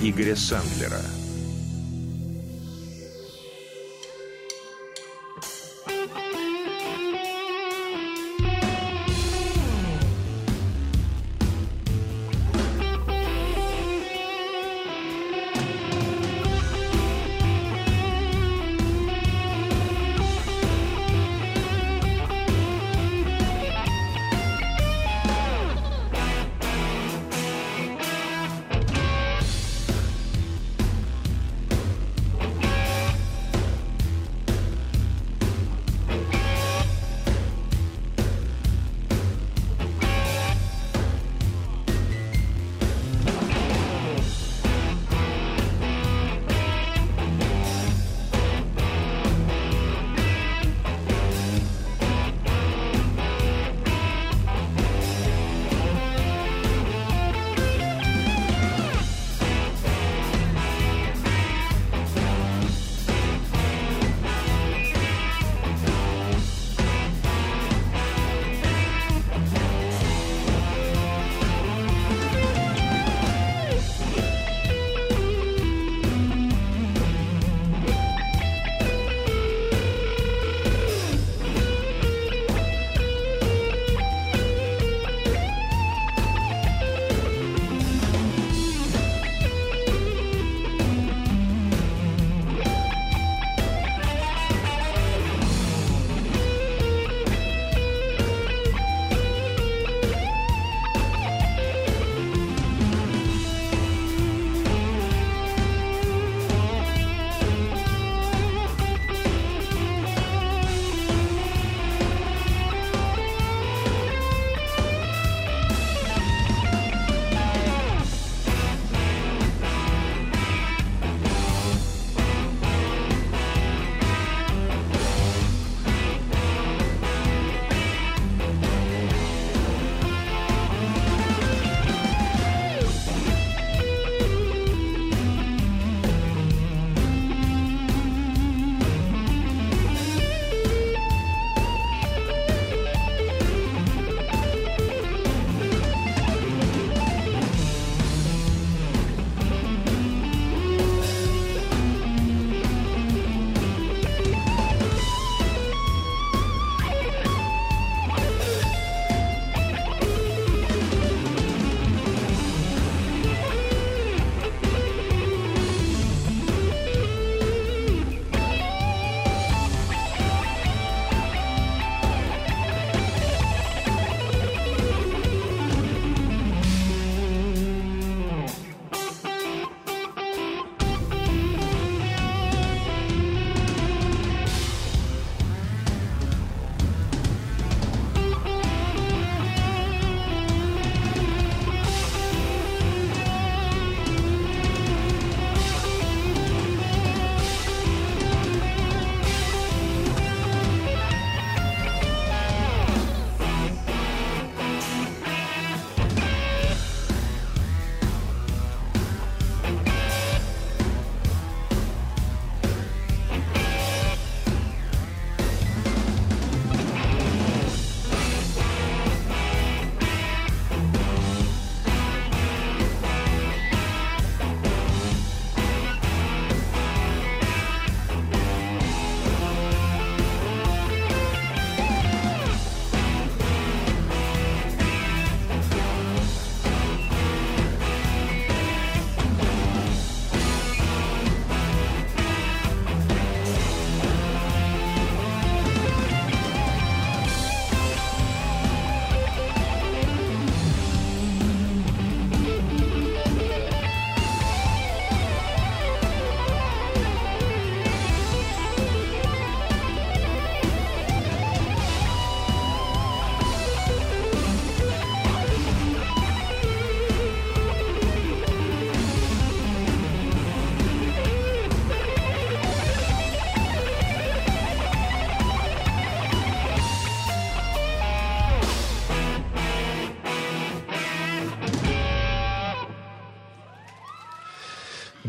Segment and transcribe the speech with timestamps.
[0.00, 1.27] Игоря Сандлера.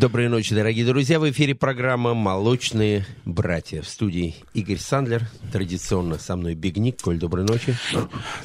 [0.09, 1.19] Доброй ночи, дорогие друзья.
[1.19, 3.83] В эфире программа «Молочные братья».
[3.83, 5.29] В студии Игорь Сандлер.
[5.53, 6.99] Традиционно со мной Бигник.
[6.99, 7.75] Коль, доброй ночи.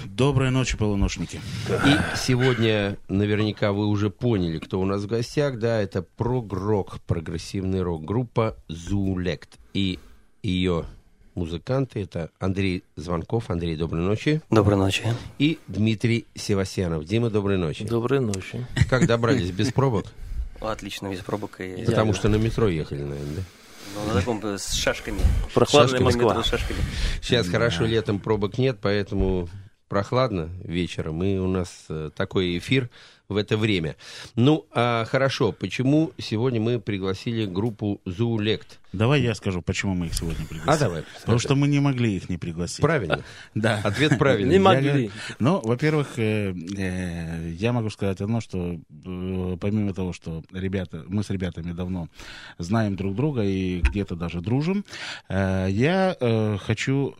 [0.04, 1.40] Доброй ночи, полуношники.
[1.86, 5.58] И сегодня наверняка вы уже поняли, кто у нас в гостях.
[5.58, 8.04] Да, это прогрок, прогрессивный рок.
[8.04, 9.58] Группа «Зулект».
[9.72, 9.98] И
[10.42, 10.84] ее
[11.34, 13.48] музыканты это Андрей Звонков.
[13.48, 14.42] Андрей, доброй ночи.
[14.50, 15.02] Доброй ночи.
[15.38, 17.06] И Дмитрий Севастьянов.
[17.06, 17.86] Дима, доброй ночи.
[17.86, 18.66] Доброй ночи.
[18.90, 20.04] Как добрались без пробок?
[20.70, 21.60] Отлично, без пробок.
[21.60, 21.84] И...
[21.84, 23.42] Потому что на метро ехали, наверное, да?
[23.94, 25.20] Ну, на таком э, с шашками.
[25.54, 26.04] Прохладная Шашками.
[26.04, 26.28] Москва.
[26.30, 26.78] Метро с шашками.
[27.22, 29.48] Сейчас хорошо, летом пробок нет, поэтому
[29.88, 32.90] прохладно вечером, и у нас э, такой эфир
[33.28, 33.96] в это время.
[34.34, 38.80] Ну, а хорошо, почему сегодня мы пригласили группу Зулект?
[38.94, 40.70] Давай я скажу, почему мы их сегодня пригласили.
[40.74, 41.04] А давай.
[41.20, 42.80] Потому что мы не могли их не пригласить.
[42.80, 43.20] Правильно.
[43.54, 43.80] Да.
[43.84, 44.48] Ответ правильный.
[44.50, 44.88] Не Я могли.
[44.88, 48.74] говорю- Ну, во-первых, э, э, я могу сказать одно, что
[49.04, 52.08] э, помимо того, что ребята, мы с ребятами давно
[52.58, 54.84] знаем друг друга и где-то даже дружим,
[55.28, 56.16] я
[56.64, 57.14] хочу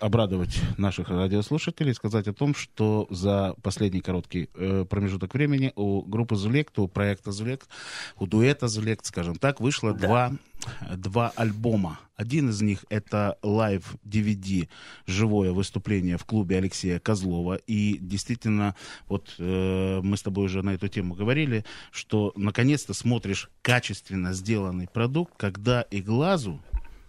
[0.00, 4.46] обрадовать наших радиослушателей, сказать о том, что за последний короткий
[4.88, 7.68] промежуток времени у группы Зулект, у проекта Зулект,
[8.18, 10.32] у дуэта Зулект, скажем так, вышло два,
[10.96, 12.00] два альбома.
[12.16, 14.68] Один из них это live DVD
[15.06, 17.54] живое выступление в клубе Алексея Козлова.
[17.66, 18.74] И действительно,
[19.08, 24.86] вот э, мы с тобой уже на эту тему говорили, что наконец-то смотришь качественно сделанный
[24.86, 26.60] продукт, когда и глазу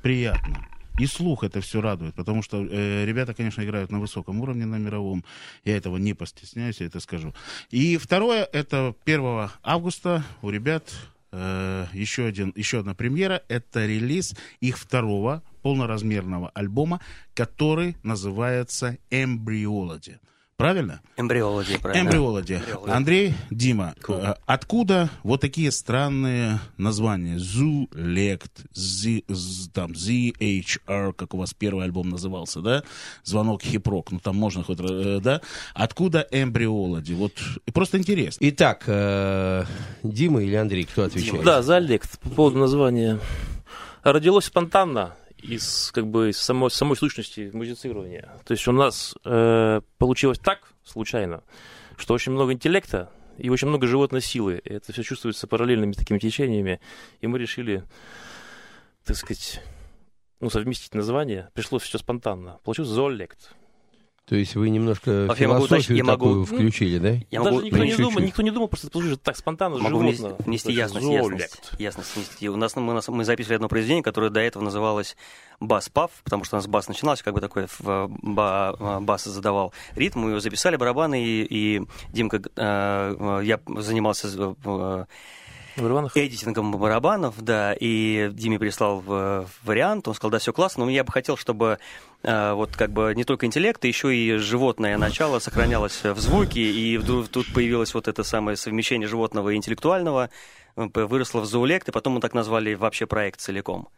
[0.01, 0.65] приятно.
[0.99, 4.75] И слух это все радует, потому что э, ребята, конечно, играют на высоком уровне, на
[4.75, 5.23] мировом.
[5.63, 7.33] Я этого не постесняюсь, я это скажу.
[7.69, 10.83] И второе, это 1 августа у ребят
[11.31, 13.43] э, еще, один, еще одна премьера.
[13.47, 17.01] Это релиз их второго полноразмерного альбома,
[17.33, 20.19] который называется «Embryology».
[20.61, 21.01] Правильно?
[21.17, 22.07] Эмбриология, правильно?
[22.07, 22.53] Эмбриологи.
[22.53, 22.89] Эмбриологи.
[22.91, 27.39] Андрей, Дима, э, откуда вот такие странные названия?
[27.39, 32.83] Зулект, Z, Z- там, ZHR, как у вас первый альбом назывался, да?
[33.23, 35.41] Звонок Хипрок, ну там можно хоть, э, да?
[35.73, 37.13] Откуда эмбриологи?
[37.13, 37.33] Вот
[37.73, 38.45] просто интересно.
[38.49, 39.63] Итак, э,
[40.03, 41.43] Дима или Андрей, кто отвечает?
[41.43, 43.19] Да, Зальдект по поводу названия.
[44.03, 48.31] Родилось спонтанно из как бы из самой, самой сущности музицирования.
[48.45, 51.43] То есть у нас э, получилось так, случайно,
[51.97, 54.61] что очень много интеллекта и очень много животной силы.
[54.63, 56.79] И это все чувствуется параллельными такими течениями.
[57.21, 57.83] И мы решили,
[59.03, 59.61] так сказать,
[60.39, 61.49] ну, совместить название.
[61.53, 62.59] Пришлось все спонтанно.
[62.63, 63.55] Получился Зоолект.
[64.31, 67.09] То есть вы немножко Вообще, я могу философию уточнить, я могу- такую включили, да?
[67.31, 69.97] Я Даже могу, никто не, думал, никто не думал, просто это получилось так спонтанно, могу
[69.97, 70.45] внести, животно.
[70.45, 72.47] внести То есть ясность, ясность, ясность внести.
[72.47, 75.17] У нас, мы, мы записывали одно произведение, которое до этого называлось
[75.59, 79.73] бас-пав, потому что у нас бас начинался, как бы такой в- ба- а, бас задавал
[79.95, 81.81] ритм, мы его записали, барабаны, и, и
[82.13, 85.05] Димка, э, э, я занимался э,
[85.77, 86.15] Барабанов?
[86.15, 91.03] эдитингом барабанов, да, и Диме прислал э, вариант, он сказал, да, все классно, но я
[91.03, 91.79] бы хотел, чтобы
[92.23, 96.97] э, вот как бы не только интеллект, еще и животное начало сохранялось в звуке, и
[96.99, 100.29] тут появилось вот это самое совмещение животного и интеллектуального,
[100.75, 103.89] э, выросло в зоолект, и потом мы так назвали вообще проект целиком.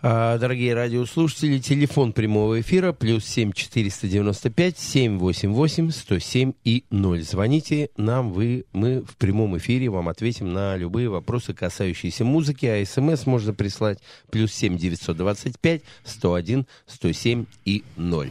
[0.00, 6.20] А, Дорогие радиослушатели, телефон прямого эфира плюс семь четыреста девяносто пять семь восемь восемь сто
[6.20, 7.22] семь и ноль.
[7.22, 12.86] Звоните нам, вы, мы в прямом эфире вам ответим на любые вопросы, касающиеся музыки, а
[12.86, 13.98] смс можно прислать
[14.30, 18.30] плюс семь девятьсот двадцать пять сто один сто семь и ноль.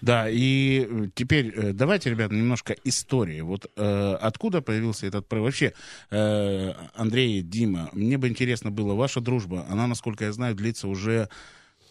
[0.00, 3.40] Да, и э, теперь э, давайте, ребята, немножко истории.
[3.40, 5.44] Вот э, откуда появился этот проект?
[5.44, 5.72] Вообще,
[6.10, 11.28] э, Андрей, Дима, мне бы интересно было, ваша дружба, она, насколько я знаю, длится уже,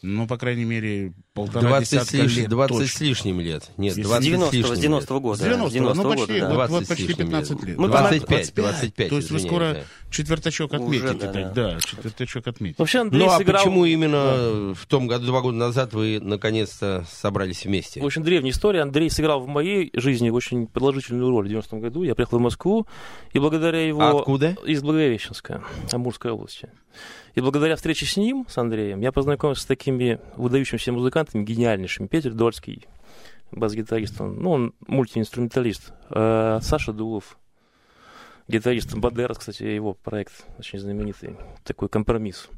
[0.02, 2.50] ну, по крайней мере, полтора 20, с, десятка лиш- лет.
[2.50, 2.98] 20 точно.
[2.98, 3.70] с лишним лет.
[3.78, 4.82] Нет, С 20 с 90 лишним с лет.
[4.82, 5.38] 90 года.
[5.38, 6.48] С 90 с 90 ну, года, почти, да.
[6.48, 7.78] вот, 20 вот с почти лишним 15 лет.
[7.78, 8.54] Мы 25, 25.
[8.56, 9.82] 25, То есть вы скоро да.
[10.10, 11.14] четвертачок Уже, отметите.
[11.14, 12.76] да, так, да, четвертачок отметите.
[12.80, 13.64] Вообще Андрей Ну а сыграл...
[13.64, 18.02] почему именно в том году, два года назад, вы наконец-то собрались вместе?
[18.02, 18.82] Очень древняя история.
[18.82, 22.04] Андрей сыграл в моей жизни очень продолжительную роль в 90-м году.
[22.04, 22.88] Я приехал в Москву,
[23.34, 24.02] и благодаря его...
[24.02, 24.56] А откуда?
[24.66, 26.70] Из Благовещенска, Амурской области.
[27.36, 32.08] И благодаря встрече с ним, с Андреем, я познакомился с такими выдающимися музыкантами, гениальнейшими.
[32.08, 32.88] Петр Дольский,
[33.52, 35.94] бас-гитарист, он, ну, он мультиинструменталист.
[36.12, 37.38] Э, Саша Дулов,
[38.48, 42.50] гитарист Бадерас, кстати, его проект очень знаменитый, такой компромисс.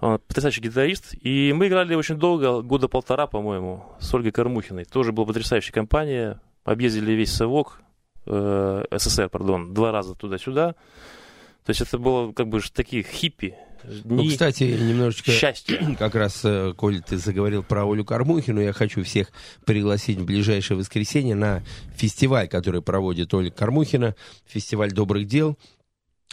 [0.00, 1.14] Он потрясающий гитарист.
[1.20, 4.84] И мы играли очень долго, года полтора, по-моему, с Ольгой Кормухиной.
[4.84, 6.40] Тоже была потрясающая компания.
[6.64, 7.80] Объездили весь Совок,
[8.26, 10.74] э, СССР, пардон, два раза туда-сюда.
[11.64, 13.56] То есть это было как бы такие хиппи,
[14.04, 15.96] Ну, дни кстати, немножечко, счастья.
[15.98, 19.28] как раз, э, Коль, ты заговорил про Олю Кормухину, я хочу всех
[19.64, 21.62] пригласить в ближайшее воскресенье на
[21.96, 24.14] фестиваль, который проводит Оля Кормухина,
[24.46, 25.56] фестиваль добрых дел.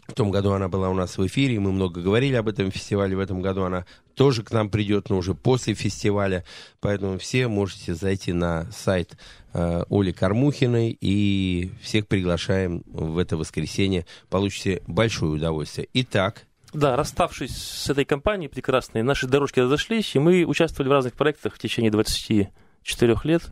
[0.07, 3.15] В том году она была у нас в эфире, мы много говорили об этом фестивале.
[3.15, 6.43] В этом году она тоже к нам придет, но уже после фестиваля.
[6.81, 9.17] Поэтому все можете зайти на сайт
[9.53, 14.05] э, Оли Кормухиной и всех приглашаем в это воскресенье.
[14.29, 15.87] Получите большое удовольствие.
[15.93, 21.13] Итак, Да, расставшись с этой компанией прекрасной, наши дорожки разошлись, и мы участвовали в разных
[21.13, 23.43] проектах в течение 24 лет.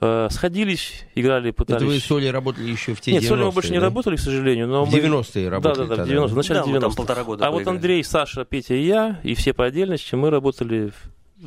[0.00, 1.82] Э, Сходились, играли, пытались...
[1.82, 3.78] это вы с Олей работали еще в те Нет, с Олей мы 90-е, больше не
[3.78, 3.84] да?
[3.84, 4.98] работали, к сожалению, но В мы...
[4.98, 6.14] 90-е работали Да, да, да, в тогда.
[6.14, 6.96] 90-е, в начале Да, мы там 90-х.
[6.96, 7.76] полтора года А вот проиграли.
[7.76, 10.92] Андрей, Саша, Петя и я, и все по отдельности, мы работали,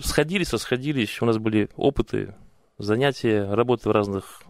[0.02, 2.36] сходились, расходились, у нас были опыты,
[2.78, 4.42] занятия, работы в разных,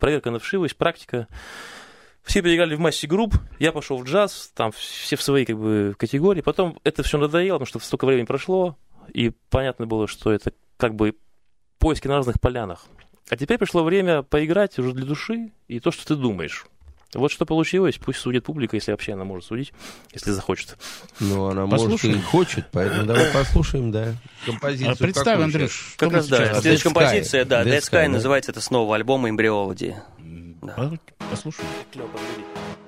[0.00, 1.28] проверка на вшивость, практика.
[2.24, 5.94] Все переиграли в массе групп, я пошел в джаз, там все в своей как бы
[5.98, 6.40] категории.
[6.40, 8.76] Потом это все надоело, потому что столько времени прошло,
[9.12, 11.16] и понятно было, что это как бы
[11.78, 12.84] поиски на разных полянах.
[13.28, 16.66] А теперь пришло время поиграть уже для души и то, что ты думаешь.
[17.14, 19.72] Вот что получилось, пусть судит публика, если вообще она может судить,
[20.14, 20.78] если захочет.
[21.20, 22.16] Ну, она может Послушаем.
[22.18, 24.14] и хочет, поэтому давай послушаем, да.
[24.46, 28.08] Композицию А Представь, Андрюш, Как раз, да, следующая композиция, да, Dead Sky, Sky, да.
[28.08, 29.94] называется это с нового альбома Embryology.
[30.20, 30.21] М,
[30.62, 30.74] Да.
[30.74, 31.68] по- Послушаем.
[31.92, 32.81] Thank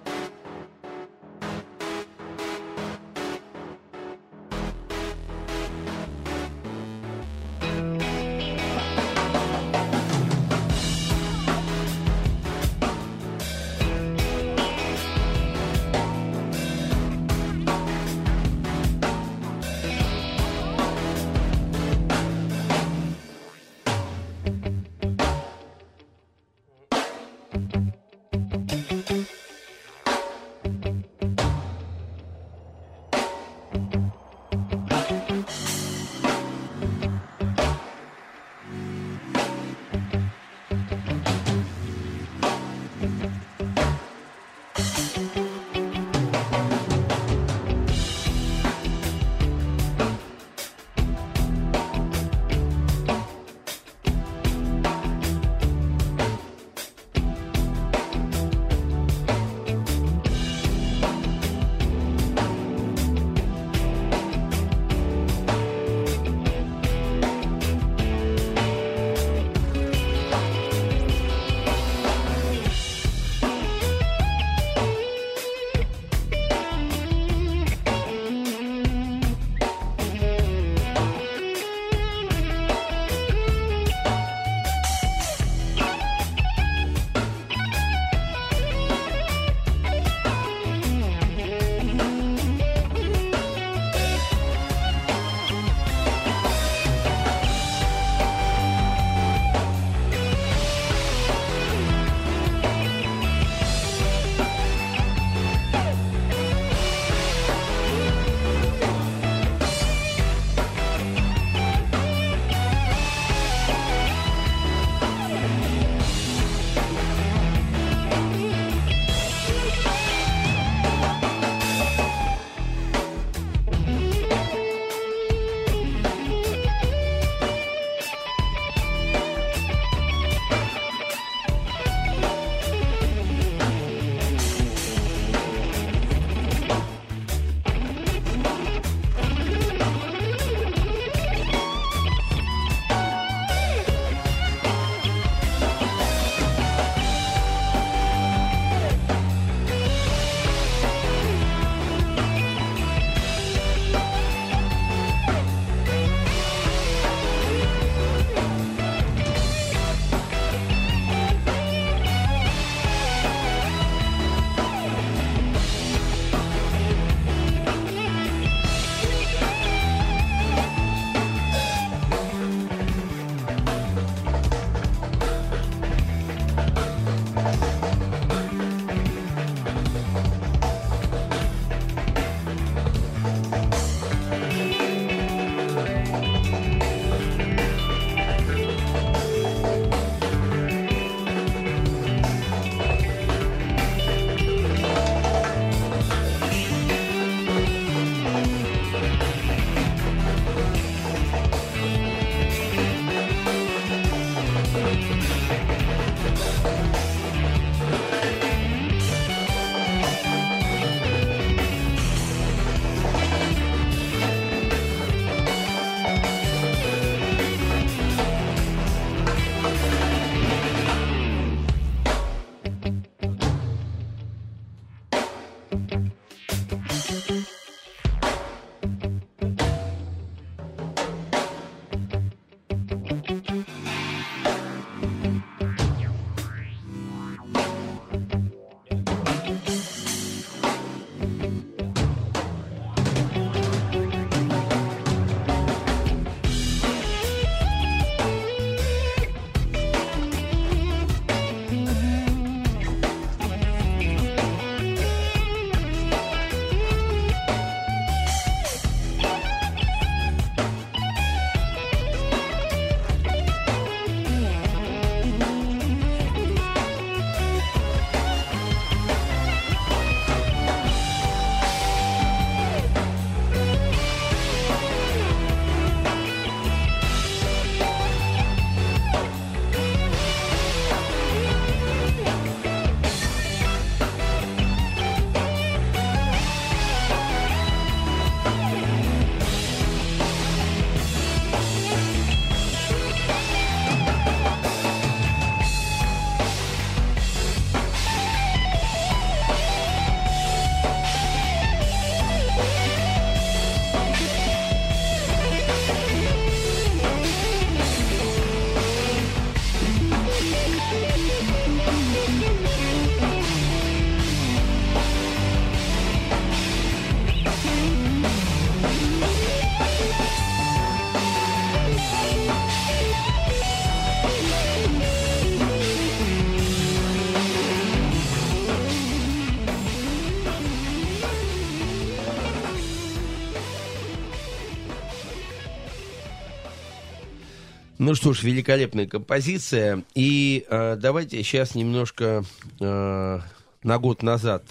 [338.07, 340.05] Ну что ж, великолепная композиция.
[340.15, 342.45] И э, давайте сейчас немножко
[342.79, 343.41] э,
[343.83, 344.63] на год назад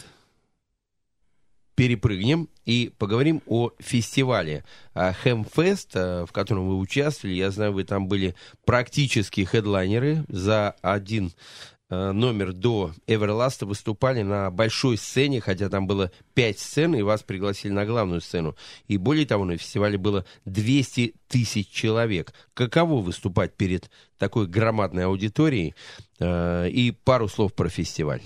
[1.74, 4.64] перепрыгнем и поговорим о фестивале
[4.94, 7.34] Хэмфест, в котором вы участвовали.
[7.34, 8.36] Я знаю, вы там были
[8.66, 11.73] практически хедлайнеры за один Э,
[12.14, 17.72] номер до Эверласта выступали на большой сцене, хотя там было пять сцен, и вас пригласили
[17.72, 18.56] на главную сцену.
[18.88, 22.34] И более того, на фестивале было 200 тысяч человек.
[22.54, 25.76] Каково выступать перед такой громадной аудиторией?
[26.20, 28.22] Э, и пару слов про фестиваль.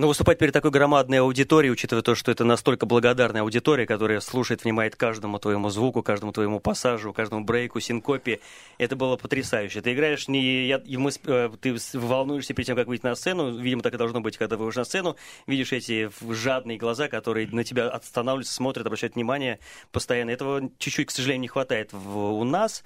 [0.00, 4.62] Ну, выступать перед такой громадной аудиторией, учитывая то, что это настолько благодарная аудитория, которая слушает,
[4.62, 8.38] внимает каждому твоему звуку, каждому твоему пассажу, каждому брейку, синкопе,
[8.78, 9.80] это было потрясающе.
[9.80, 10.68] Ты играешь не...
[10.68, 14.20] Я, мы, э, ты волнуешься перед тем, как выйти на сцену, видимо, так и должно
[14.20, 15.16] быть, когда выйдешь на сцену,
[15.48, 19.58] видишь эти жадные глаза, которые на тебя останавливаются, смотрят, обращают внимание
[19.90, 20.30] постоянно.
[20.30, 22.84] Этого чуть-чуть, к сожалению, не хватает в, у нас.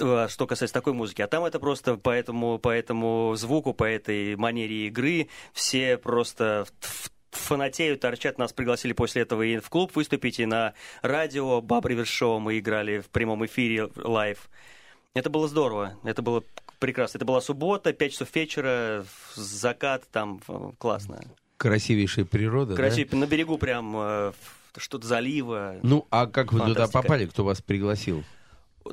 [0.00, 1.22] А, что касается такой музыки.
[1.22, 6.66] А там это просто по этому, по этому звуку, по этой манере игры все просто
[7.30, 8.38] фанатеют, торчат.
[8.38, 13.00] Нас пригласили после этого и в клуб выступить, и на радио Баб Шоу мы играли
[13.00, 14.48] в прямом эфире live.
[15.14, 16.44] Это было здорово, это было
[16.78, 17.18] прекрасно.
[17.18, 19.04] Это была суббота, 5 часов вечера,
[19.34, 20.40] закат, там
[20.78, 21.20] классно.
[21.56, 23.10] Красивейшая природа, Красив...
[23.10, 23.16] да?
[23.16, 24.32] На берегу прям э,
[24.76, 25.76] что-то залива.
[25.82, 28.22] Ну, а как вы туда попали, кто вас пригласил?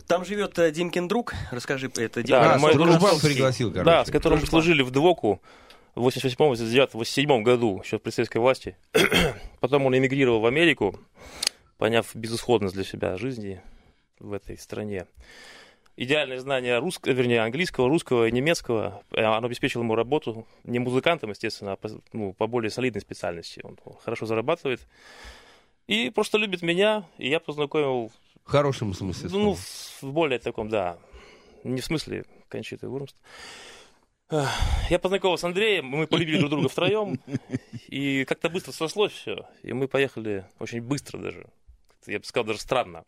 [0.08, 1.34] Там живет э, Димкин друг.
[1.52, 3.86] Расскажи, это да, мой друг пригласил, короче.
[3.86, 5.42] Да, с которым мы служили в ДВОКу
[5.96, 8.78] в 88-м, 89 87 году, еще при советской власти.
[9.60, 11.00] Потом он эмигрировал в Америку,
[11.78, 13.62] поняв безысходность для себя жизни
[14.20, 15.08] в этой стране.
[15.98, 21.30] Идеальное знание русского, вернее, английского, русского и немецкого, э, оно обеспечило ему работу, не музыкантом,
[21.30, 23.62] естественно, а по, ну, по более солидной специальности.
[23.64, 24.82] Он хорошо зарабатывает.
[25.88, 28.12] И просто любит меня, и я познакомил
[28.46, 29.44] в хорошем смысле слова.
[29.44, 30.98] Ну, в более таком, да.
[31.64, 33.16] Не в смысле Кончиты Вурмст.
[34.90, 37.20] Я познакомился с Андреем, мы полюбили друг друга втроем,
[37.88, 41.46] и как-то быстро сошлось все, и мы поехали очень быстро даже.
[42.08, 43.04] Я бы сказал, даже странно.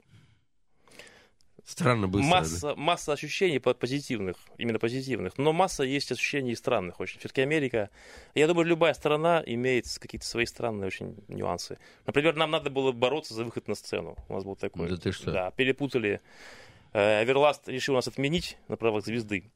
[1.67, 2.29] Странно быстро.
[2.29, 2.75] Масса, да?
[2.77, 7.19] масса ощущений позитивных, именно позитивных, но масса есть ощущений странных очень.
[7.19, 7.89] Все-таки Америка,
[8.35, 11.77] я думаю, любая страна имеет какие-то свои странные очень нюансы.
[12.05, 14.15] Например, нам надо было бороться за выход на сцену.
[14.29, 14.87] У нас был такой.
[14.87, 15.31] Да ты что?
[15.33, 16.21] Да, перепутали.
[16.93, 19.51] Эверласт решил нас отменить на правах звезды.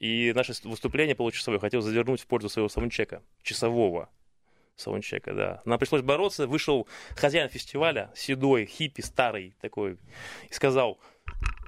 [0.00, 4.10] И наше выступление получасовое хотел завернуть в пользу своего саундчека, часового
[4.74, 5.62] саундчека, да.
[5.64, 9.96] Нам пришлось бороться, вышел хозяин фестиваля, седой, хиппи, старый такой,
[10.50, 10.98] и сказал,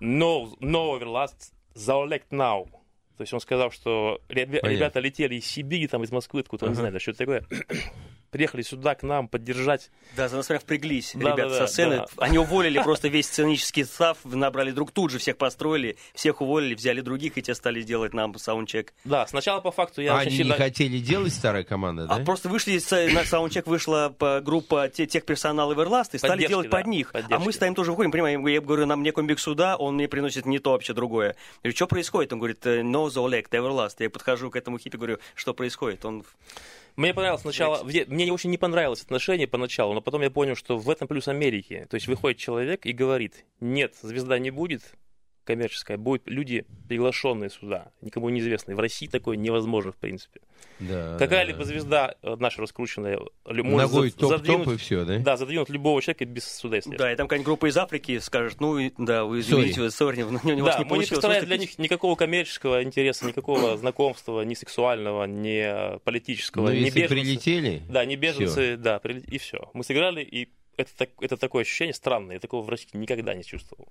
[0.00, 2.68] no, no overlast, заолект now.
[3.16, 6.70] То есть он сказал, что ребята летели из Сибири, там из Москвы, откуда-то, uh-huh.
[6.70, 7.44] не знаю, что это такое
[8.30, 9.90] приехали сюда к нам поддержать.
[10.16, 11.96] Да, за нас прям впряглись да, ребята да, со сцены.
[11.96, 12.06] Да.
[12.18, 17.00] Они уволили просто весь сценический состав, набрали друг тут же, всех построили, всех уволили, взяли
[17.00, 18.92] других, и те стали делать нам саундчек.
[19.04, 20.14] Да, сначала по факту я...
[20.14, 22.16] А они не хотели делать старая команда, да?
[22.16, 22.78] А просто вышли,
[23.12, 27.12] на саундчек вышла группа тех персонал Everlast и стали делать да, под них.
[27.12, 27.34] Поддержки.
[27.34, 30.46] А мы стоим тоже выходим, понимаем, я говорю, нам мне комбик сюда, он мне приносит
[30.46, 31.28] не то вообще другое.
[31.28, 32.32] Я говорю, что происходит?
[32.32, 33.96] Он говорит, no the elect, Everlast.
[33.98, 36.04] Я подхожу к этому хиппи, говорю, что происходит?
[36.04, 36.24] Он
[36.98, 40.90] мне понравилось сначала, мне очень не понравилось отношение поначалу, но потом я понял, что в
[40.90, 41.86] этом плюс Америки.
[41.88, 44.82] То есть выходит человек и говорит, нет, звезда не будет,
[45.48, 48.76] коммерческая, будут люди, приглашенные сюда, никому неизвестные.
[48.76, 50.40] В России такое невозможно, в принципе.
[50.78, 55.18] Да, Какая-либо звезда э, наша раскрученная может Ногой топ, задвинуть, топ и все, да?
[55.20, 58.60] Да, задвинуть любого человека без суда и Да, и там какая-нибудь группа из Африки скажет,
[58.60, 62.14] ну, да, вы извините, сори, у него да, не мы не представляем для них никакого
[62.14, 67.14] коммерческого интереса, никакого знакомства, ни сексуального, ни политического, Но ни если беженцы.
[67.14, 67.82] прилетели...
[67.88, 68.76] Да, не беженцы, все.
[68.76, 69.70] да, и все.
[69.72, 73.88] Мы сыграли, и это, это такое ощущение странное, я такого в России никогда не чувствовал.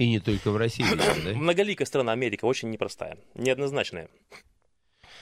[0.00, 1.34] И не только в России, да?
[1.34, 4.08] Многоликая страна Америка, очень непростая, неоднозначная.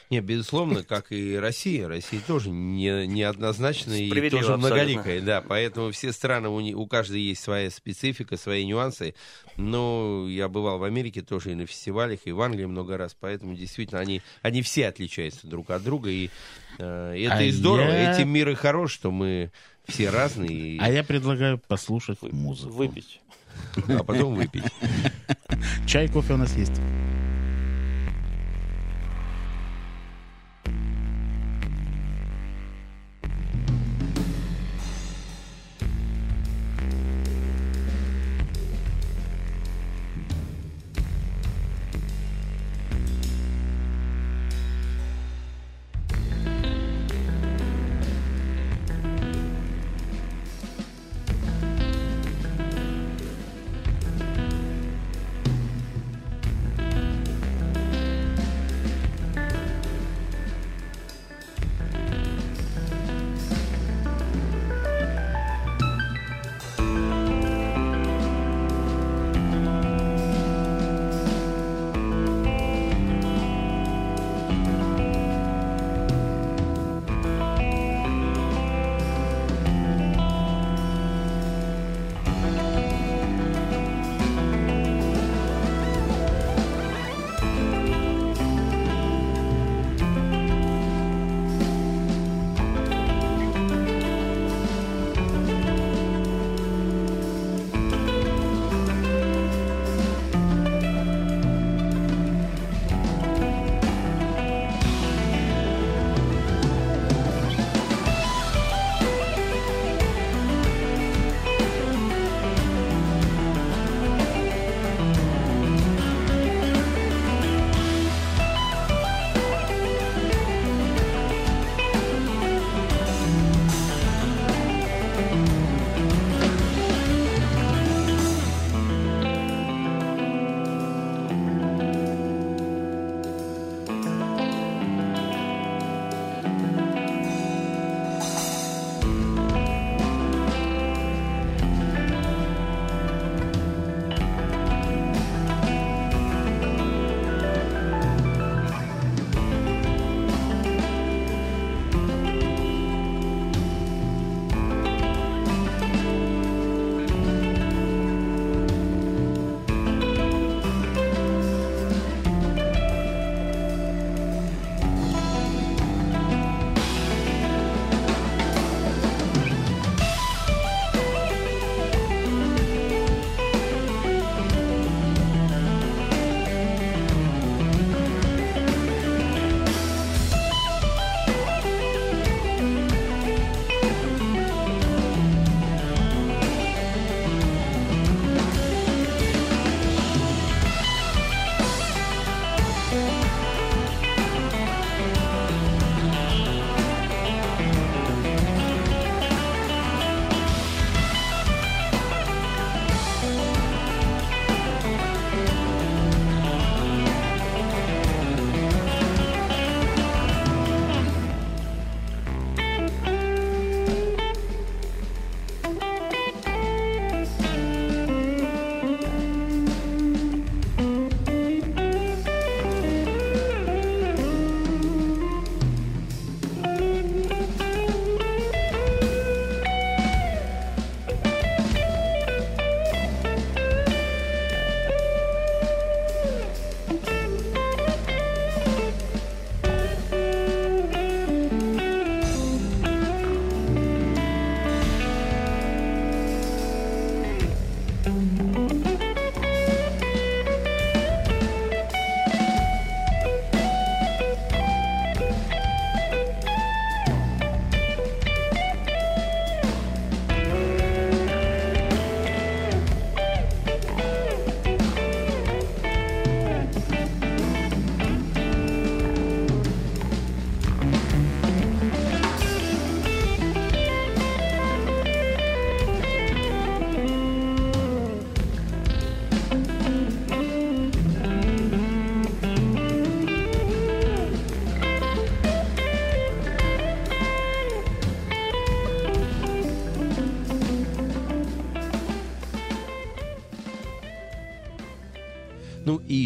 [0.08, 1.88] Не, безусловно, как и Россия.
[1.88, 5.20] Россия тоже не, неоднозначная и тоже многоликая.
[5.20, 9.14] Да, поэтому все страны, у, у каждой есть своя специфика, свои нюансы.
[9.56, 13.16] Но я бывал в Америке тоже и на фестивалях, и в Англии много раз.
[13.18, 16.08] Поэтому действительно они, они все отличаются друг от друга.
[16.08, 16.30] И
[16.78, 17.90] э, это а и здорово.
[17.90, 18.14] Я...
[18.14, 19.50] Этим мир и хорош, что мы
[19.88, 20.76] все разные.
[20.76, 20.78] И...
[20.78, 22.72] А я предлагаю послушать музыку.
[22.72, 23.20] Выпить
[23.88, 24.64] а потом выпить.
[25.86, 26.80] Чай, кофе у нас есть.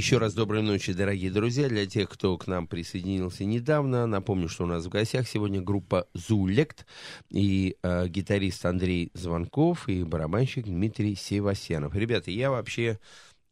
[0.03, 1.69] Еще раз доброй ночи, дорогие друзья.
[1.69, 6.09] Для тех, кто к нам присоединился недавно, напомню, что у нас в гостях сегодня группа
[6.13, 6.87] «Зулект»
[7.31, 11.95] и э, гитарист Андрей Звонков и барабанщик Дмитрий Севастьянов.
[11.95, 12.99] Ребята, я вообще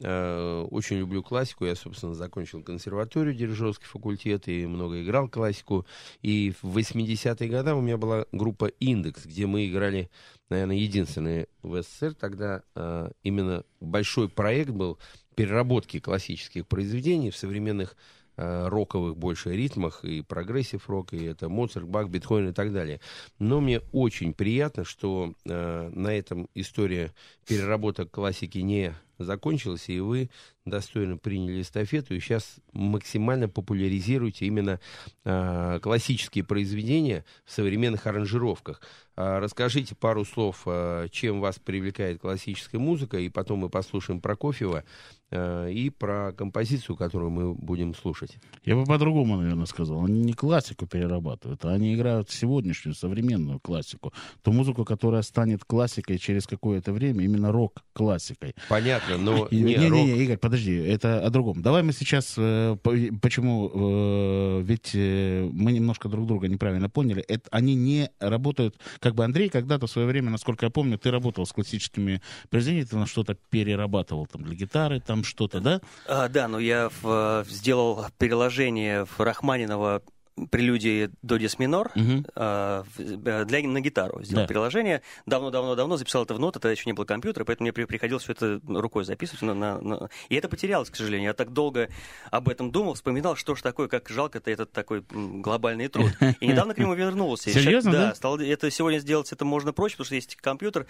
[0.00, 1.66] э, очень люблю классику.
[1.66, 5.86] Я, собственно, закончил консерваторию, дирижерский факультет и много играл классику.
[6.20, 10.10] И в 80-е годы у меня была группа «Индекс», где мы играли
[10.50, 14.98] наверное, единственный в СССР тогда э, именно большой проект был
[15.40, 17.96] переработки классических произведений в современных
[18.36, 23.00] э, роковых больше ритмах и progressive rock, и это Моцарт, Бах, Бетховен и так далее.
[23.38, 27.14] Но мне очень приятно, что э, на этом история
[27.46, 30.28] переработок классики не закончилась, и вы
[30.66, 34.78] достойно приняли эстафету, и сейчас максимально популяризируете именно
[35.24, 38.82] э, классические произведения в современных аранжировках.
[39.20, 44.82] Э, расскажите пару слов, э, чем вас привлекает классическая музыка, и потом мы послушаем Прокофьева
[45.30, 48.38] э, и про композицию, которую мы будем слушать.
[48.64, 50.04] Я бы по-другому, наверное, сказал.
[50.04, 54.14] Они не классику перерабатывают, а они играют сегодняшнюю современную классику.
[54.42, 58.54] Ту музыку, которая станет классикой через какое-то время, именно рок-классикой.
[58.70, 59.98] Понятно, но не, не, не, рок...
[59.98, 61.60] не, Игорь, подожди, это о другом.
[61.60, 67.22] Давай мы сейчас, э, по- почему, э, ведь э, мы немножко друг друга неправильно поняли,
[67.22, 68.78] это, они не работают,
[69.09, 72.88] как бы Андрей когда-то в свое время, насколько я помню, ты работал с классическими произведениями,
[72.88, 75.80] ты на что-то перерабатывал там для гитары, там что-то, да?
[76.06, 80.02] А, да, но я в- сделал переложение в Рахманинова
[80.50, 81.90] прелюдии до дис минор
[82.34, 84.48] а, э, для, на гитару сделал Да.
[84.48, 85.02] приложение.
[85.26, 88.32] Давно-давно-давно записал это в ноты, тогда еще не было компьютера, поэтому мне при- приходилось все
[88.32, 89.42] это рукой записывать.
[89.42, 91.28] на- на- на- И это потерялось, к сожалению.
[91.28, 91.88] Я так долго
[92.30, 96.12] об этом думал, вспоминал, что ж такое, как жалко-то этот такой глобальный труд.
[96.40, 97.50] И недавно к нему вернулся.
[97.52, 98.14] Серьезно, да?
[98.14, 100.86] стал, это сегодня сделать это можно проще, потому что есть компьютер.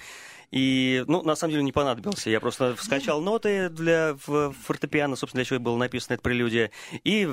[0.51, 2.31] И, ну, на самом деле не понадобился.
[2.31, 6.71] Я просто скачал ноты для фортепиано, собственно, для чего было написано это прелюдия,
[7.05, 7.29] и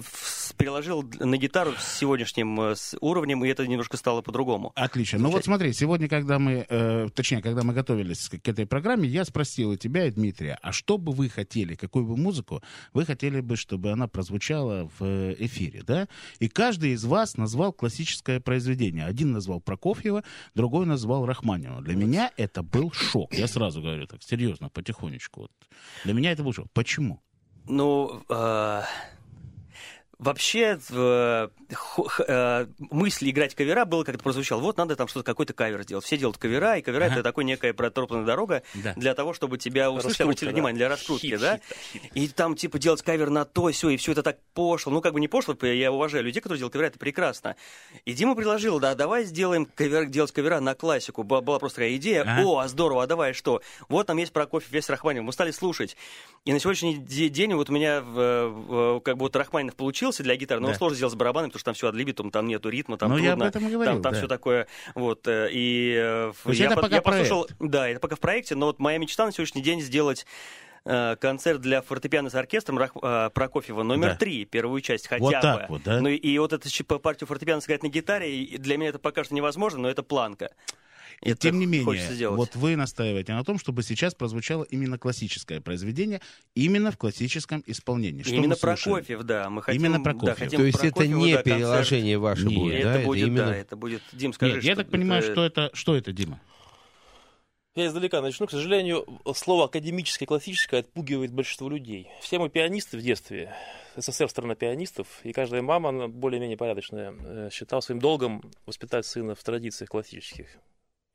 [0.57, 4.71] переложил на гитару с сегодняшним э, уровнем, и это немножко стало по-другому.
[4.75, 5.19] Отлично.
[5.19, 9.25] Ну вот смотри, сегодня, когда мы, э, точнее, когда мы готовились к, этой программе, я
[9.25, 12.61] спросил и тебя, и Дмитрия, а что бы вы хотели, какую бы музыку
[12.93, 16.07] вы хотели бы, чтобы она прозвучала в э, эфире, да?
[16.39, 19.05] И каждый из вас назвал классическое произведение.
[19.05, 20.23] Один назвал Прокофьева,
[20.55, 21.81] другой назвал Рахманинова.
[21.81, 23.33] Для меня это был шок.
[23.33, 25.41] Я сразу говорю так, серьезно, потихонечку.
[25.41, 25.51] Вот.
[26.03, 26.67] Для меня это был шок.
[26.73, 27.21] Почему?
[27.65, 28.81] Ну, э,
[30.19, 31.47] вообще, э,
[32.27, 36.05] э, мысль играть кавера было, как это прозвучало, вот надо там что-то, какой-то кавер сделать.
[36.05, 37.13] Все делают кавера, и кавера Ага.
[37.15, 38.93] это такая некая протоптанная дорога Да.
[38.95, 40.53] для того, чтобы тебя услышали, обратили да.
[40.53, 41.59] внимание, для раскрутки, Хит, да?
[41.93, 42.11] хит, хит.
[42.15, 44.91] И там, типа, делать кавер на то, все, и все это так пошло.
[44.91, 47.55] Ну, как бы не пошло, я уважаю людей, которые делают кавера, это прекрасно.
[48.05, 51.23] И Дима предложил, да, давай сделаем кавер, делать кавера на классику.
[51.23, 52.41] Была, была просто такая идея, Ага.
[52.43, 53.61] о, а здорово, а давай что?
[53.89, 55.25] Вот там есть Прокофьев, есть Рахманинов.
[55.27, 55.95] Мы стали слушать.
[56.45, 57.99] И на сегодняшний де- день вот у меня
[59.01, 59.75] как бы вот Рахманинов
[60.07, 60.73] получился для гитары, но Да.
[60.73, 63.33] сложно сделать с барабанами, потому что там все адлибитум, там нету ритма, там Ну, я
[63.33, 63.49] об трудно.
[63.49, 64.17] этом говорил, там там да.
[64.19, 64.67] все такое.
[64.95, 67.45] Вот, э, и э, То я, это по- пока я послушал...
[67.45, 67.61] проект.
[67.71, 70.25] Да, это пока в проекте, но вот моя мечта на сегодняшний день сделать
[70.85, 74.25] э, концерт для фортепиано с оркестром Рах- э, Прокофьева номер Да.
[74.49, 75.41] первую часть хотя Вот бы.
[75.41, 75.99] так вот, да?
[75.99, 79.23] Ну и, и вот эту щ- партию фортепиано сыграть на гитаре, для меня это пока
[79.25, 80.51] что невозможно, но это планка.
[81.23, 85.59] И Это тем не менее, вот вы настаиваете на том, чтобы сейчас прозвучало именно классическое
[85.61, 86.21] произведение,
[86.53, 88.21] именно в классическом исполнении.
[88.21, 88.55] Что именно?
[88.55, 89.49] Прокофьев, да.
[89.49, 90.37] Мы хотим, Именно да, Прокофьев.
[90.37, 91.57] хотим То есть это Прокофьева, не да, концерт.
[91.59, 92.59] переложение ваше Нет.
[92.59, 92.99] будет, Это да?
[93.05, 93.45] будет, именно...
[93.47, 94.01] да, это будет...
[94.13, 96.39] Дим, скажи, Нет, я что так понимаю, это- что это, что это, Дима?
[97.75, 98.47] Я издалека начну.
[98.47, 102.09] К сожалению, слово академическое, классическое отпугивает большинство людей.
[102.21, 103.53] Все мы пианисты в детстве.
[103.95, 109.35] СССР страна пианистов, и каждая мама, она более-менее порядочная, э, считала своим долгом воспитать сына
[109.35, 110.47] в традициях классических.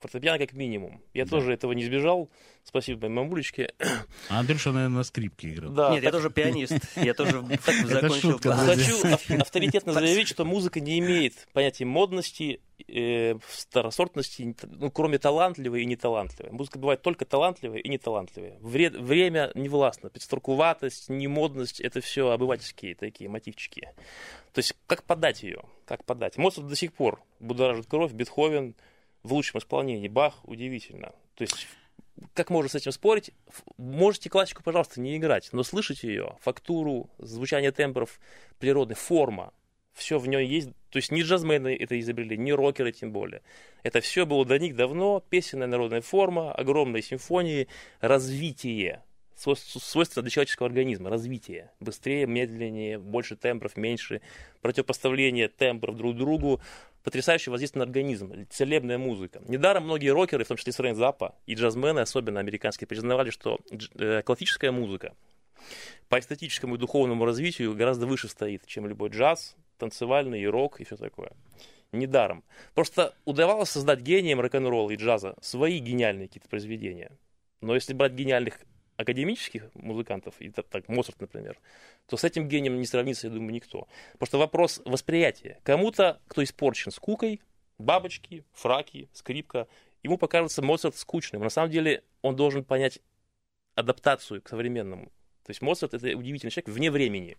[0.02, 1.00] Фортепиано как минимум.
[1.14, 1.30] Я Да.
[1.30, 2.28] тоже этого не избежал.
[2.64, 3.72] Спасибо моей мамулечке.
[4.28, 5.72] А Андрюша, наверное, на скрипке играл.
[5.72, 6.74] Да, Нет, я так- тоже пианист.
[6.96, 7.42] Я тоже
[7.84, 8.38] закончил.
[8.38, 15.82] Хочу ав- авторитетно заявить, что музыка не имеет понятия модности, э, старосортности, ну, кроме талантливой
[15.82, 16.52] и неталантливой.
[16.52, 18.58] Музыка бывает только талантливая и неталантливая.
[18.60, 20.10] Вре- время не властно.
[20.10, 23.88] Пестуркуватость, немодность— это все обывательские такие мотивчики.
[24.52, 25.62] То есть как подать ее?
[25.86, 26.36] Как подать?
[26.36, 28.74] Моцарт до сих пор будоражит кровь, Бетховен
[29.22, 31.12] в лучшем исполнении, Бах удивительно.
[31.34, 31.68] То есть
[32.34, 33.32] как можно с этим спорить?
[33.76, 38.20] Можете классику, пожалуйста, не играть, но слышать ее, фактуру, звучание тембров,
[38.58, 39.52] природной, форма,
[39.92, 40.70] все в ней есть.
[40.90, 43.42] То есть не джазмены это изобрели, не рокеры тем более.
[43.82, 47.68] Это все было до них давно, песенная народная форма, огромные симфонии,
[48.00, 49.02] развитие,
[49.34, 51.70] свой- свойственно для человеческого организма, развитие.
[51.80, 54.20] Быстрее, медленнее, больше тембров, меньше,
[54.60, 56.60] противопоставление тембров друг другу,
[57.02, 59.40] потрясающее воздействие на организм, целебная музыка.
[59.46, 63.58] Недаром многие рокеры, в том числе Фрэнк Заппа и джазмены, особенно американские, признавали, что
[63.98, 65.14] э, классическая музыка
[66.08, 70.84] по эстетическому и духовному развитию гораздо выше стоит, чем любой джаз, танцевальный и рок и
[70.84, 71.32] все такое.
[71.92, 72.42] Недаром.
[72.74, 77.10] Просто удавалось создать гением рок-н-ролла и джаза свои гениальные какие-то произведения.
[77.60, 78.60] Но если брать гениальных
[79.02, 81.58] академических музыкантов, и так, так Моцарт, например,
[82.06, 83.86] то с этим гением не сравнится, я думаю, никто.
[84.18, 85.58] Просто вопрос восприятия.
[85.62, 87.40] Кому-то, кто испорчен скукой,
[87.78, 89.68] бабочки, фраки, скрипка,
[90.02, 91.42] ему покажется Моцарт скучным.
[91.42, 93.00] На самом деле он должен понять
[93.74, 95.06] адаптацию к современному.
[95.44, 97.36] То есть Моцарт это удивительный человек вне времени.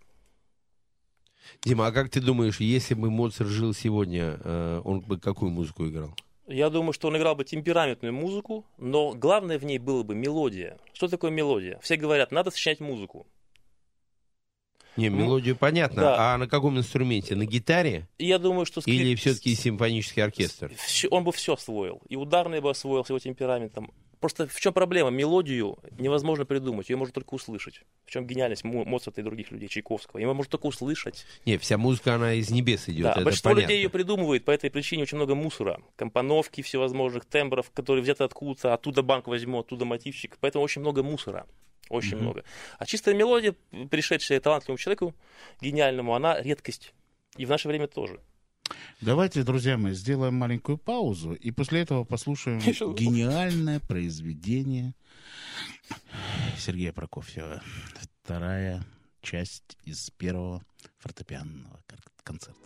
[1.64, 5.88] Дима, а как ты думаешь, если бы Моцарт жил сегодня, э, он бы какую музыку
[5.88, 6.16] играл?
[6.48, 10.78] Я думаю, что он играл бы темпераментную музыку, но главное в ней было бы мелодия.
[10.94, 11.80] Что такое мелодия?
[11.82, 13.28] Все говорят, надо сочинять музыку.
[14.98, 16.02] Не, Ну, мелодию понятно.
[16.02, 16.34] да.
[16.34, 17.36] А на каком инструменте?
[17.36, 18.08] На гитаре?
[18.20, 20.72] Я думаю, что скрип- Или все-таки симфонический оркестр?
[21.10, 22.02] Он бы все освоил.
[22.10, 23.92] И ударный бы освоил с его темпераментом.
[24.24, 25.10] Просто в чем проблема?
[25.10, 27.82] Мелодию невозможно придумать, ее можно только услышать.
[28.06, 30.18] В чем гениальность Мо- Моцарта и других людей, Чайковского?
[30.18, 31.26] Его можно только услышать.
[31.46, 33.64] Не, вся музыка, она из небес идет, Да, это большинство понятно.
[33.70, 35.82] людей ее придумывает, по этой причине очень много мусора.
[35.98, 40.38] Компоновки всевозможных, тембров, которые взяты откуда-то, оттуда банк возьму, оттуда мотивчик.
[40.40, 41.46] Поэтому очень много мусора.
[41.90, 42.46] Очень много.
[42.80, 43.56] А чистая мелодия,
[43.92, 45.14] пришедшая талантливому человеку,
[45.60, 46.94] гениальному, она редкость.
[47.36, 48.22] И в наше время тоже.
[49.02, 52.60] Давайте, друзья мои, сделаем маленькую паузу, и после этого послушаем
[52.96, 54.94] гениальное произведение
[56.58, 57.62] Сергея Прокофьева.
[58.24, 58.84] Вторая
[59.22, 60.64] часть из первого
[61.00, 62.60] фортепианного кон- концерта.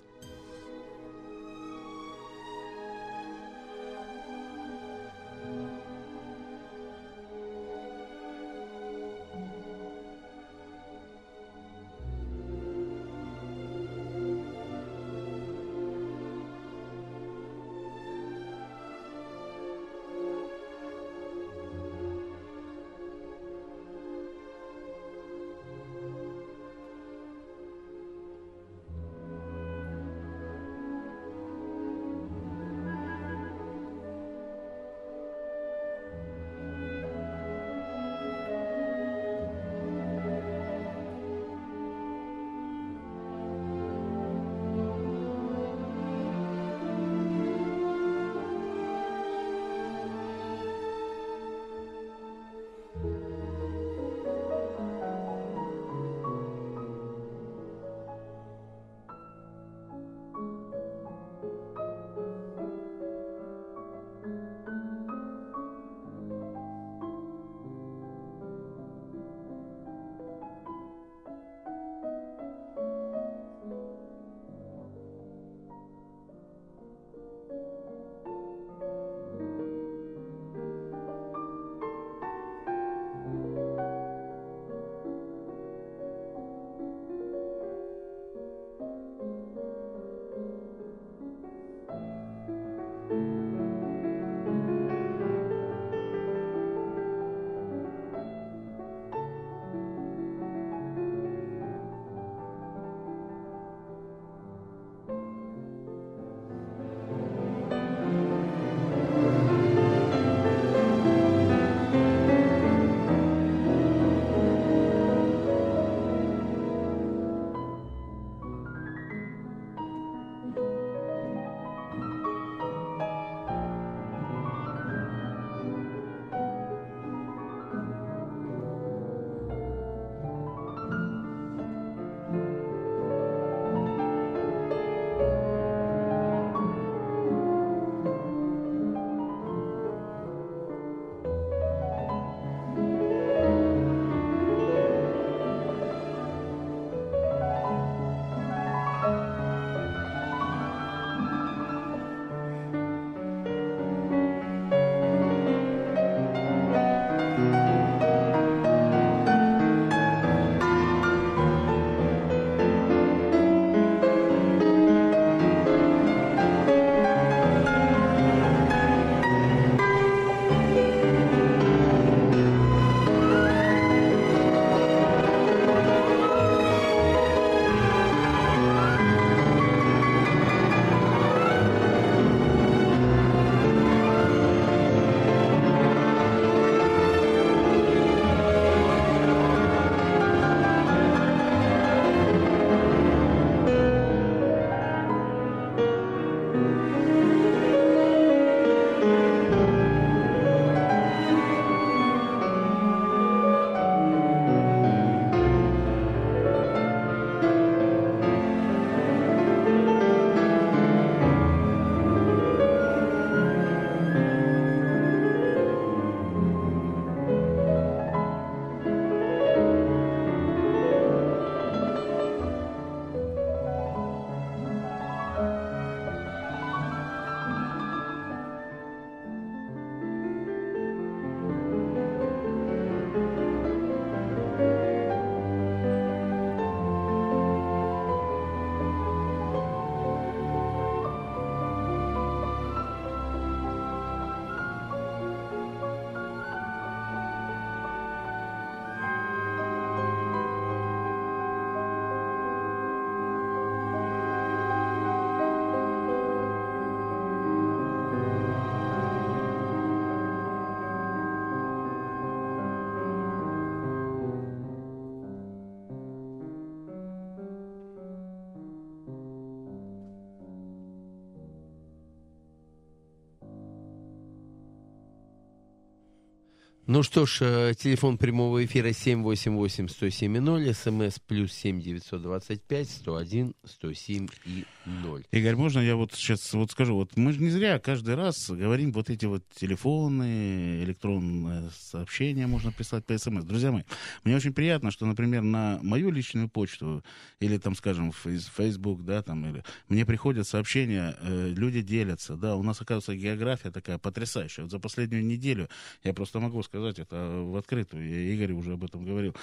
[276.98, 284.66] Ну что ж, э, телефон прямого эфира 788-107-0, смс плюс 7 925 101 107 и
[284.88, 285.26] 0.
[285.32, 288.92] Игорь, можно я вот сейчас вот скажу, вот мы же не зря каждый раз говорим
[288.92, 293.44] вот эти вот телефоны, электронные сообщения можно прислать по смс.
[293.44, 293.84] Друзья мои,
[294.24, 297.04] мне очень приятно, что, например, на мою личную почту
[297.40, 302.56] или там, скажем, в Facebook, да, там, или мне приходят сообщения, э, люди делятся, да,
[302.56, 304.64] у нас, оказывается, география такая потрясающая.
[304.64, 305.68] Вот за последнюю неделю
[306.04, 308.08] я просто могу сказать, это в открытую.
[308.10, 309.36] Я Игорь уже об этом говорил.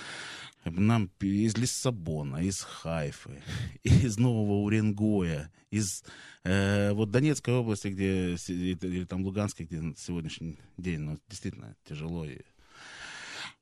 [0.64, 3.42] Нам из Лиссабона, из Хайфы,
[3.82, 5.34] из Нового Уренгоя,
[5.70, 6.05] из
[6.45, 12.39] э, вот Донецкой области, где или там Луганской, где сегодняшний день, ну, действительно тяжело и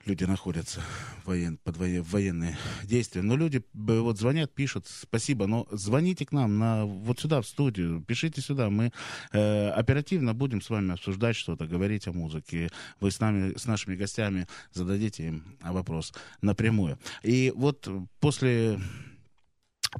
[0.04, 0.82] люди находятся
[1.24, 3.22] воен, под воен, военные действия.
[3.22, 8.02] Но люди вот звонят, пишут, спасибо, но звоните к нам на, вот сюда, в студию,
[8.02, 8.92] пишите сюда, мы
[9.32, 12.70] э, оперативно будем с вами обсуждать что-то, говорить о музыке.
[13.00, 16.98] Вы с нами, с нашими гостями зададите им вопрос напрямую.
[17.22, 17.88] И вот
[18.20, 18.80] после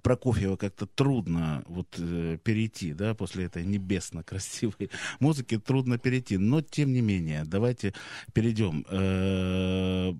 [0.02, 4.90] Прокофьева как-то трудно вот э, перейти, да, после этой небесно красивой
[5.20, 6.38] музыки трудно перейти.
[6.38, 7.92] Но тем не менее, давайте
[8.32, 8.86] перейдем.
[8.88, 10.12] Э,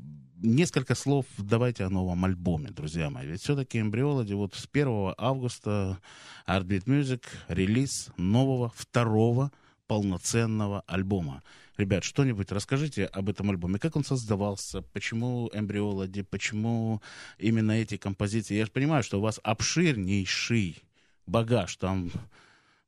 [0.42, 3.26] несколько слов давайте о новом альбоме, друзья мои.
[3.26, 5.98] Ведь все-таки Эмбриологи вот с 1 августа
[6.46, 9.52] Heartbeat Music релиз нового второго
[9.86, 11.42] полноценного альбома.
[11.78, 13.78] Ребят, что-нибудь расскажите об этом альбоме.
[13.78, 14.82] Как он создавался?
[14.92, 16.22] Почему эмбриологи?
[16.22, 17.00] Почему
[17.38, 18.56] именно эти композиции?
[18.56, 20.82] Я же понимаю, что у вас обширнейший
[21.26, 21.76] багаж.
[21.76, 22.10] Там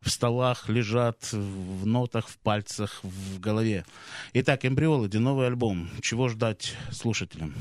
[0.01, 3.87] в столах лежат, в нотах, в пальцах, в голове.
[4.35, 5.89] Итак, эмбриологи, новый альбом.
[6.03, 7.55] Чего ждать слушателям?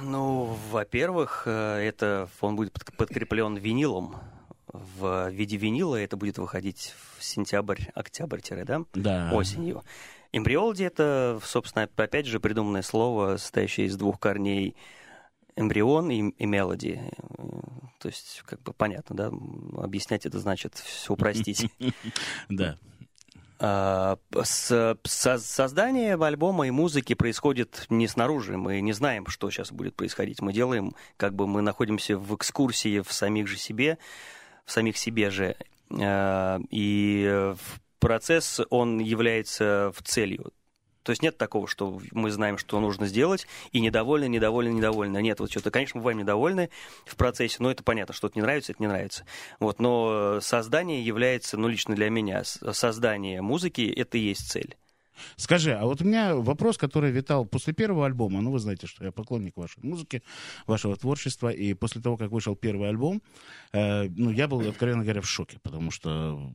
[0.00, 4.16] Ну, во-первых, э, это он будет подкреплен винилом
[4.72, 5.96] в виде винила.
[5.96, 8.84] Это будет выходить в сентябрь, октябрь, да?
[8.94, 9.30] Да.
[9.32, 9.82] Осенью.
[10.32, 14.76] Эмбриологи— это, собственно, опять же придуманное слово, состоящее из двух корней
[15.56, 17.00] эмбрион и, и мелоди.
[17.98, 19.30] То есть, как бы понятно, да?
[19.76, 21.70] Объяснять это значит все упростить.
[22.48, 22.78] Да.
[23.64, 28.56] А, создание альбома и музыки происходит не снаружи.
[28.56, 30.42] Мы не знаем, что сейчас будет происходить.
[30.42, 33.98] Мы делаем, как бы мы находимся в экскурсии в самих же себе
[34.64, 35.56] в самих себе же.
[35.90, 37.54] Э, и
[37.98, 40.52] процесс, он является в целью.
[41.02, 45.20] То есть нет такого, что мы знаем, что нужно сделать, и недовольны, недовольны, недовольны.
[45.20, 46.70] Нет, вот что-то, конечно, мы бываем недовольны
[47.04, 49.24] в процессе, но это понятно, что-то не нравится, это не нравится.
[49.58, 54.76] Вот, но создание является, ну, лично для меня, создание музыки— это и есть цель.
[55.36, 58.40] Скажи, а вот у меня вопрос, который витал после первого альбома.
[58.40, 60.22] Ну, вы знаете, что я поклонник вашей музыки,
[60.66, 61.48] вашего творчества.
[61.48, 63.22] И после того, как вышел первый альбом,
[63.72, 66.52] э, ну, я был, откровенно говоря, в шоке, потому что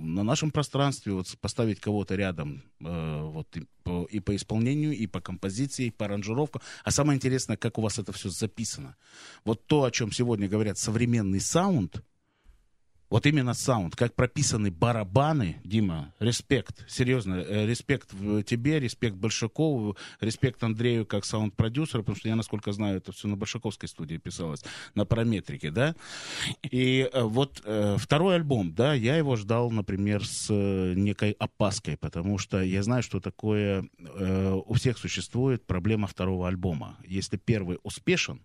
[0.00, 5.06] на нашем пространстве вот поставить кого-то рядом э, вот и по, и по исполнению, и
[5.06, 6.62] по композиции, и по аранжировкам.
[6.84, 8.96] А самое интересное, как у вас это все записано.
[9.44, 12.02] Вот то, о чем сегодня говорят современный саунд,
[13.10, 18.10] вот именно саунд, как прописаны барабаны, Дима, респект, серьезно, э, респект
[18.46, 23.36] тебе, респект Большакову, респект Андрею как саунд-продюсеру, потому что я, насколько знаю, это все на
[23.36, 25.96] Большаковской студии писалось, на параметрике, да.
[26.70, 32.38] И э, вот э, второй альбом, да, я его ждал, например, с некой опаской, потому
[32.38, 33.88] что я знаю, что такое
[34.66, 36.96] у всех существует проблема второго альбома.
[37.04, 38.40] Если первый успешен,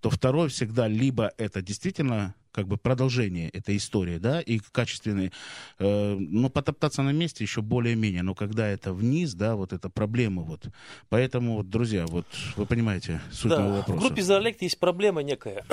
[0.00, 5.32] то второй всегда либо это действительно как бы продолжение этой истории, да, и качественный,
[5.80, 10.42] э, ну, потоптаться на месте еще более-менее, но когда это вниз, да, вот это проблема
[10.42, 10.68] вот.
[11.08, 12.26] Поэтому, вот, друзья, вот
[12.56, 14.00] вы понимаете суть да, моего вопроса.
[14.00, 15.64] В группе «Зоолект» есть проблема некая.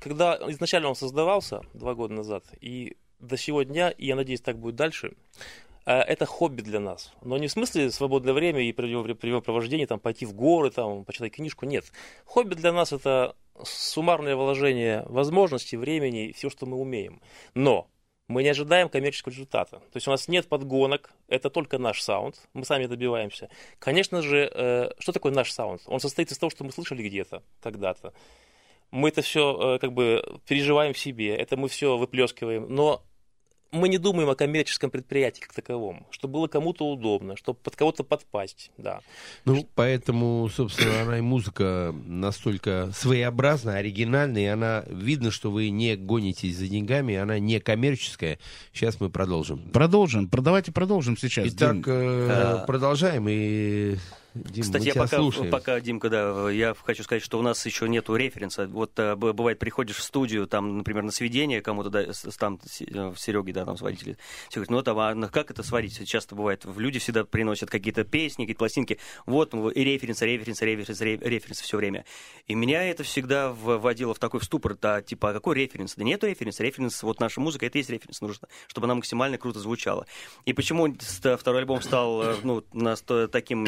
[0.00, 4.58] Когда изначально он создавался два года назад, и до сего дня, и я надеюсь, так
[4.58, 5.12] будет дальше,
[5.84, 7.12] а, это хобби для нас.
[7.22, 11.64] Но не в смысле свободное время и времяпровождение, там, пойти в горы, там, почитать книжку.
[11.64, 11.86] Нет.
[12.26, 17.20] Хобби для нас это суммарное вложение возможностей, времени, все, что мы умеем.
[17.54, 17.88] Но
[18.28, 19.78] мы не ожидаем коммерческого результата.
[19.78, 23.48] То есть у нас нет подгонок, это только наш саунд, мы сами добиваемся.
[23.78, 25.82] Конечно же, э, что такое наш саунд?
[25.86, 28.12] Он состоит из того, что мы слышали где-то, когда-то.
[28.90, 33.02] Мы это все э, как бы переживаем в себе, это мы все выплескиваем, но
[33.70, 38.02] мы не думаем о коммерческом предприятии как таковом, чтобы было кому-то удобно, чтобы под кого-то
[38.02, 39.00] подпасть, да.
[39.44, 45.96] Ну, поэтому, собственно, она и музыка настолько своеобразная, оригинальная, и она, видно, что вы не
[45.96, 48.38] гонитесь за деньгами, она не коммерческая.
[48.72, 49.70] Сейчас мы продолжим.
[49.70, 51.46] Продолжим, давайте продолжим сейчас.
[51.48, 53.96] Итак, э, продолжаем, и
[54.44, 55.50] Дим, Кстати, я пока, слушаем.
[55.50, 58.66] пока, Димка, да, я хочу сказать, что у нас еще нету референса.
[58.66, 62.60] Вот э, бывает, приходишь в студию, там, например, на сведение кому-то, да, с- с- там,
[62.64, 64.16] с- э, Сереги, да, там, сводители.
[64.48, 66.06] Все говорят, ну, там, а как это сварить?
[66.08, 68.98] Часто бывает, в- люди всегда приносят какие-то песни, какие-то пластинки.
[69.26, 72.04] Вот, ну, и референс, референс, референс, ре- референс все время.
[72.46, 75.94] И меня это всегда вводило в такой в ступор, да, типа, а какой референс?
[75.96, 79.58] Да нету референса, референс, вот наша музыка, это есть референс, нужно, чтобы она максимально круто
[79.58, 80.06] звучала.
[80.44, 80.94] И почему
[81.38, 83.66] второй альбом стал, э, ну, нас таким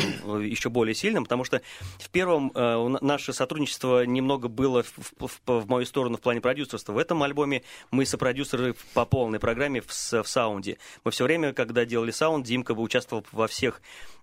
[0.60, 1.60] еще более сильным, потому что
[1.98, 6.40] в первом э, наше сотрудничество немного было в, в- в- в мою сторону в плане
[6.40, 6.92] продюсерства.
[6.92, 10.76] В этом альбоме мы сопродюсеры по полной программе в, в саунде.
[11.04, 13.80] Мы все время, когда делали саунд, Димка бы участвовал во всех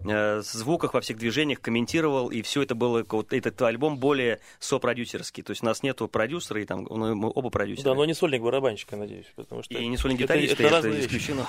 [0.08, 5.42] э, звуках, во всех движениях, комментировал, и все это было, вот этот альбом более сопродюсерский.
[5.44, 7.86] То есть у нас нету продюсера, и там ну, мы оба продюсера.
[7.86, 9.74] Да, но не сольник барабанщика, надеюсь, потому что...
[9.74, 11.48] И не сольник это- гитариста, это это, разные исключено.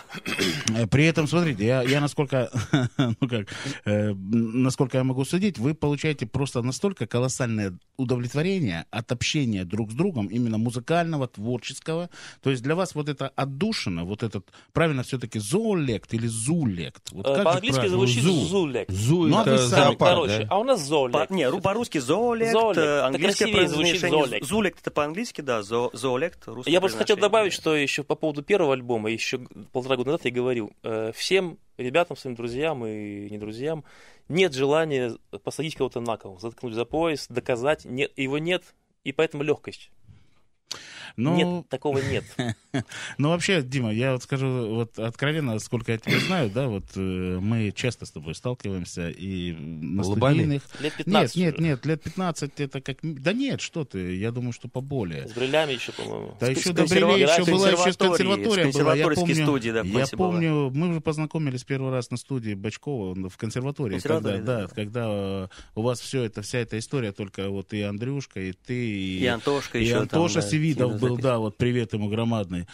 [0.74, 2.51] Э, При этом, смотрите, я, я насколько,
[3.20, 3.49] ну как,
[3.84, 4.12] э,
[4.68, 10.26] насколько я могу судить, вы получаете просто настолько колоссальное удовлетворение от общения друг с другом,
[10.28, 12.10] именно музыкального, творческого.
[12.42, 17.10] То есть для вас вот это отдушина, вот этот, правильно все-таки зоолект или зулект?
[17.12, 17.96] Вот Э, По-английски правильно?
[17.96, 18.32] звучит Зу.
[18.44, 18.90] зулек.
[18.90, 20.46] Зу Ну, а это сами, зоопарк, Короче, да?
[20.50, 21.30] а у нас По- зоолек.
[21.30, 22.78] не, ру- по-русски зоолект, Зоолект.
[22.78, 23.98] э, английское произношение.
[24.10, 24.46] зоолект.
[24.46, 28.74] Зулект это по-английски, да, зо- зоолект, Я просто хотел добавить, что еще по поводу первого
[28.74, 29.38] альбома, еще
[29.72, 33.84] полтора года назад я говорил, э, всем ребятам, своим друзьям и не друзьям,
[34.29, 38.74] нет желания посадить кого-то на кол, заткнуть за пояс, доказать, нет, его нет,
[39.05, 39.91] и поэтому легкость.
[41.18, 42.24] Ну, Нет, такого нет.
[43.16, 47.38] Ну, вообще, Дима, я вот скажу вот откровенно, сколько я тебя знаю, да, вот э,
[47.40, 50.62] мы часто с тобой сталкиваемся и на студийных...
[50.78, 51.62] Лет Нет, 15 нет, уже.
[51.62, 52.98] нет, лет 15 это как...
[53.02, 55.26] Да нет, что ты, я думаю, что поболее.
[55.26, 56.36] С брилями еще, по-моему.
[56.38, 58.94] Да С- еще с до Брилей еще была еще консерватория была.
[58.94, 63.14] Я помню, студии, да, в я помню, мы уже познакомились первый раз на студии Бачкова
[63.28, 63.98] в консерватории.
[63.98, 64.68] Когда, да, да.
[64.68, 68.74] когда э, у вас все это, вся эта история, только вот и Андрюшка, и ты,
[68.74, 71.24] и, И Антошка и еще Антоша там, да, Севидов сильно был, запись.
[71.24, 72.66] да, вот привет ему громадный.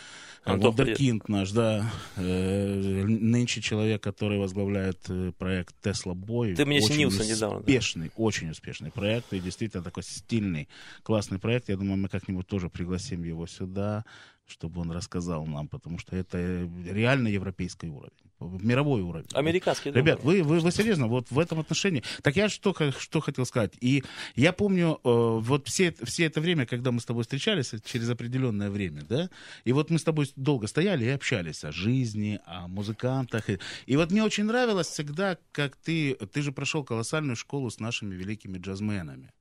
[0.45, 1.91] Антох, Вундеркинд наш, да.
[2.17, 6.55] Э, Нынче человек, который возглавляет э, проект Тесла Бой.
[6.55, 7.61] Ты мне Очень снился недавно, да.
[7.61, 9.33] Успешный, очень успешный проект.
[9.33, 10.69] И действительно такой стильный,
[11.03, 11.71] классный проект.
[11.71, 14.05] Я думаю, мы как-нибудь тоже пригласим его сюда,
[14.47, 18.13] чтобы он рассказал нам, потому что это э, реально европейский уровень.
[18.41, 19.27] Мировой уровень.
[19.33, 19.91] Американский.
[19.91, 22.03] Ребят, вы, вы, вы серьезно, вот в этом отношении.
[22.23, 23.73] Так я что, что хотел сказать.
[23.81, 24.05] И
[24.37, 28.11] я помню, э, вот все, все это время, когда мы с тобой встречались, э, через
[28.11, 29.31] определенное время, да,
[29.65, 33.49] и вот мы с тобой долго стояли и общались о жизни, о музыкантах.
[33.49, 37.81] И, и вот мне очень нравилось всегда, как ты, ты же прошел колоссальную школу с
[37.81, 39.33] нашими великими джазменами.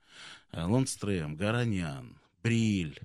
[0.54, 3.00] Лондстрем, Гаранян, Бриль.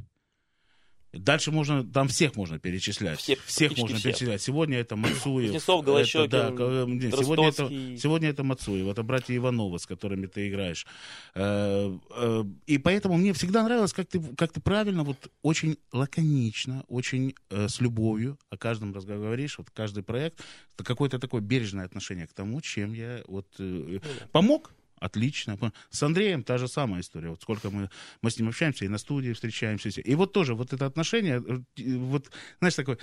[1.13, 3.19] Дальше можно, там всех можно перечислять.
[3.19, 4.13] Всех, всех можно всех.
[4.13, 4.43] перечислять.
[4.43, 5.53] Сегодня это Мацуев.
[5.53, 10.27] Кузнецов, это, Голощёкин, да, нет, сегодня, это, сегодня это Мацуев, это братья Ивановы, с которыми
[10.27, 10.87] ты играешь.
[11.35, 16.85] Э, э, И поэтому мне всегда нравилось, как ты, как ты правильно, вот очень лаконично,
[16.89, 20.41] очень э, с любовью о каждом разговор говоришь, вот каждый проект,
[20.75, 24.01] это какое-то такое бережное отношение к тому, чем я вот э,
[24.33, 24.73] помог.
[25.01, 25.59] Отлично.
[25.91, 27.31] С Андреем та же самая история.
[27.31, 27.91] Вот сколько мы,
[28.23, 29.89] мы с ним общаемся, и на студии встречаемся.
[29.89, 32.99] И вот тоже вот это отношение, э, вот, знаешь, такое,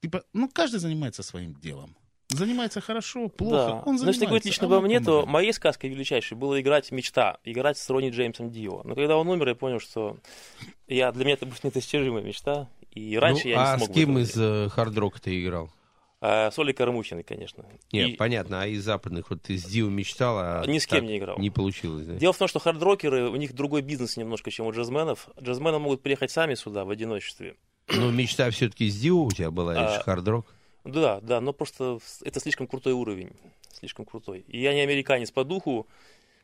[0.00, 1.96] типа, ну, каждый занимается своим делом.
[2.28, 3.56] Занимается хорошо, плохо.
[3.56, 3.82] Да.
[3.84, 6.90] Он Но если говорить занимается, лично а обо мне, то моей сказкой величайшей было играть
[6.90, 8.82] мечта, играть с Ронни Джеймсом Дио.
[8.84, 10.16] Но когда он умер, я понял, что
[10.88, 12.68] я, для меня это будет недостижимая мечта.
[12.90, 15.70] И раньше Ну, я не а смог с бы кем из э, хард-рока ты играл?
[16.26, 17.66] А, с Олей Карамухиной, конечно.
[17.92, 21.04] Нет, И понятно, а из западных, вот ты с Дио мечтал, а Ни с кем
[21.04, 21.38] не играл.
[21.38, 22.14] Не получилось, да?
[22.14, 25.28] Дело в том, что хардрокеры, у них другой бизнес немножко, чем у джазменов.
[25.38, 27.56] Джазмены могут приехать сами сюда в одиночестве.
[27.88, 30.46] Но мечта все-таки с Дио у тебя была, А, лишь хард-рок.
[30.84, 33.32] Да, да, но просто это слишком крутой уровень.
[33.70, 34.46] Слишком крутой.
[34.48, 35.86] И я не американец по духу,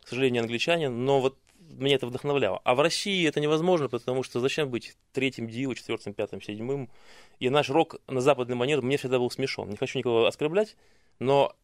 [0.04, 1.38] к сожалению, англичанин, но вот
[1.70, 2.60] меня это вдохновляло.
[2.64, 6.90] А в России это невозможно, потому что зачем быть третьим дио, четвертым, пятым, седьмым?
[7.38, 9.70] И наш рок на западный манер мне всегда был смешон.
[9.70, 10.76] Не хочу никого оскорблять,
[11.18, 11.54] но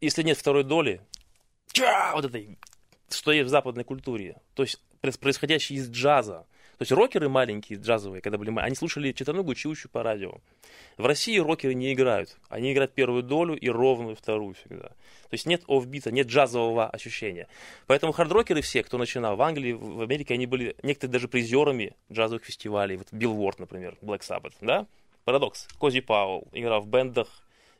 [0.00, 1.02] если нет второй доли,
[2.14, 2.58] вот этой,
[3.10, 6.46] что есть в западной культуре, то есть проис- происходящей из джаза,
[6.80, 10.38] то есть рокеры маленькие, джазовые, когда были они слушали четверногую чиущую по радио.
[10.96, 12.38] В России рокеры не играют.
[12.48, 14.88] Они играют первую долю и ровную вторую всегда.
[14.88, 17.48] То есть нет офбита, нет джазового ощущения.
[17.86, 22.46] Поэтому хардрокеры все, кто начинал в Англии, в Америке, они были некоторые даже призерами джазовых
[22.46, 22.96] фестивалей.
[22.96, 24.86] Вот Билл например, Black Sabbath, да?
[25.24, 25.68] Парадокс.
[25.78, 27.28] Кози Пауэлл играл в бендах,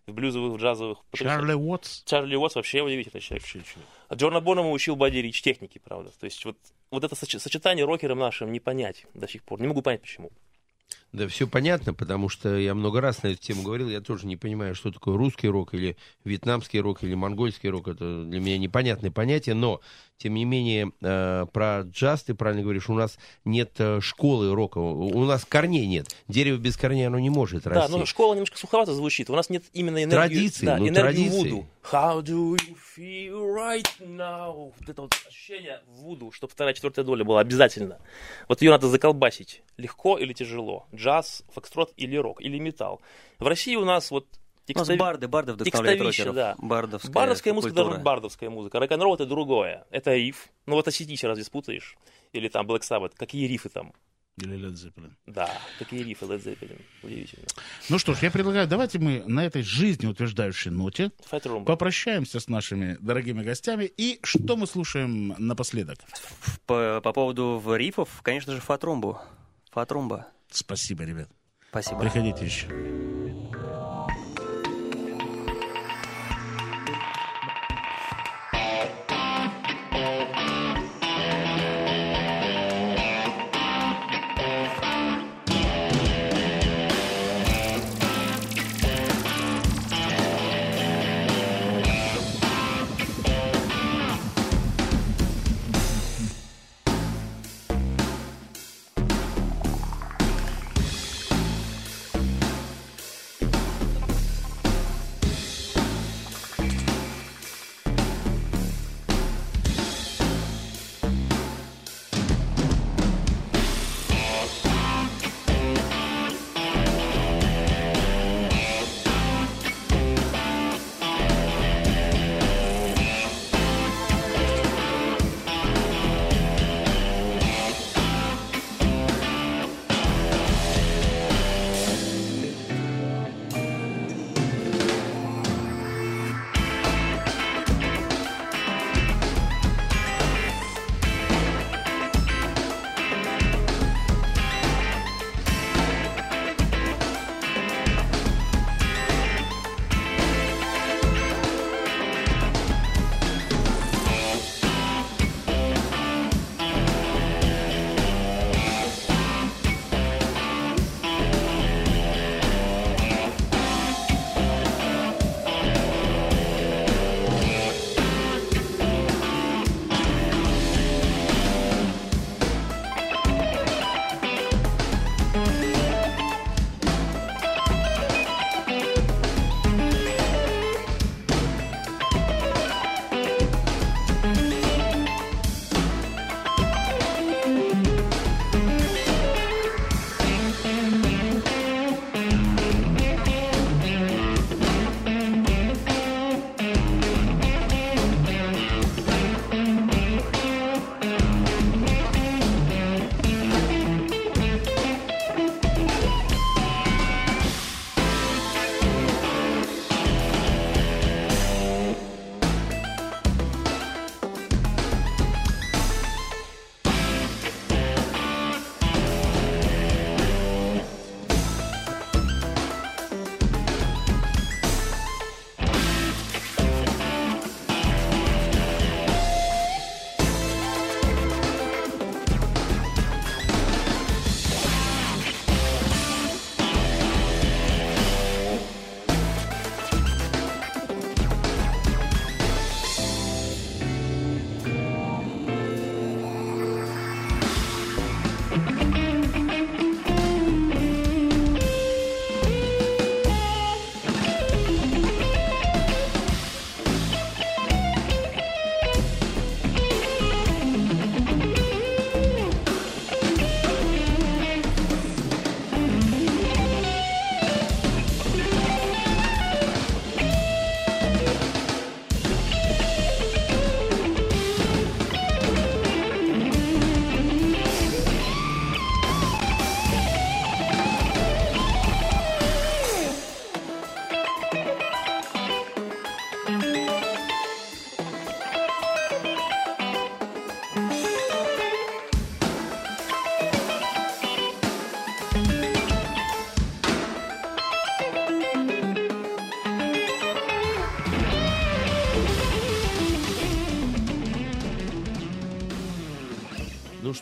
[0.07, 0.98] в блюзовых, в джазовых.
[1.14, 2.03] Чарли Уотс.
[2.05, 3.46] Чарли Уотс вообще удивительный человек.
[3.55, 3.78] Вообще.
[4.09, 6.11] А Джорна Бонема учил Бадди Рич техники, правда.
[6.20, 6.59] То есть вот,
[6.91, 9.61] вот это соч- сочетание рокером нашим не понять до сих пор.
[9.61, 10.30] Не могу понять, почему.
[11.12, 14.36] Да, все понятно, потому что я много раз на эту тему говорил, я тоже не
[14.36, 19.11] понимаю, что такое русский рок или вьетнамский рок или монгольский рок, это для меня непонятные
[19.11, 19.80] понятия, но,
[20.21, 24.79] тем не менее, э, про джаз, ты правильно говоришь, у нас нет э, школы рока,
[24.79, 27.91] у нас корней нет, дерево без корней оно не может расти.
[27.91, 31.29] Да, но школа немножко суховато звучит, у нас нет именно энергии, Традиции, да, ну, энергии
[31.29, 31.51] традиции.
[31.51, 31.66] вуду.
[31.91, 34.75] How do you feel right now?
[34.79, 37.97] Вот это вот ощущение вуду, чтобы вторая, четвертая доля была обязательно.
[38.47, 39.62] Вот ее надо заколбасить.
[39.79, 40.87] Легко или тяжело?
[40.95, 43.01] Джаз, фокстрот или рок, или металл.
[43.39, 44.27] В России у нас вот
[44.77, 46.35] У нас барды, барды вдохновляют рокеров.
[46.35, 46.55] да.
[46.59, 47.93] Бардовская, Бардовская музыка, культура.
[47.93, 48.79] даже бардовская музыка.
[48.81, 49.85] Рок-н-ролл это другое.
[49.91, 50.49] Это риф.
[50.66, 51.97] Ну вот осетите разве спутаешь?
[52.33, 53.12] Или там Black Sabbath.
[53.16, 53.93] Какие рифы там?
[54.37, 55.12] Или Led Zeppelin.
[55.27, 56.81] Да, такие рифы Led Zeppelin.
[57.03, 57.45] Удивительно.
[57.91, 61.11] Ну что ж, я предлагаю, давайте мы на этой жизнеутверждающей ноте
[61.66, 63.85] попрощаемся с нашими дорогими гостями.
[63.85, 65.99] И что мы слушаем напоследок?
[66.66, 69.18] По, по поводу рифов, конечно же, фатрумбу.
[69.73, 70.29] Фатрумба.
[70.51, 71.29] Спасибо, ребят.
[71.71, 72.01] Спасибо.
[72.01, 72.66] Приходите еще.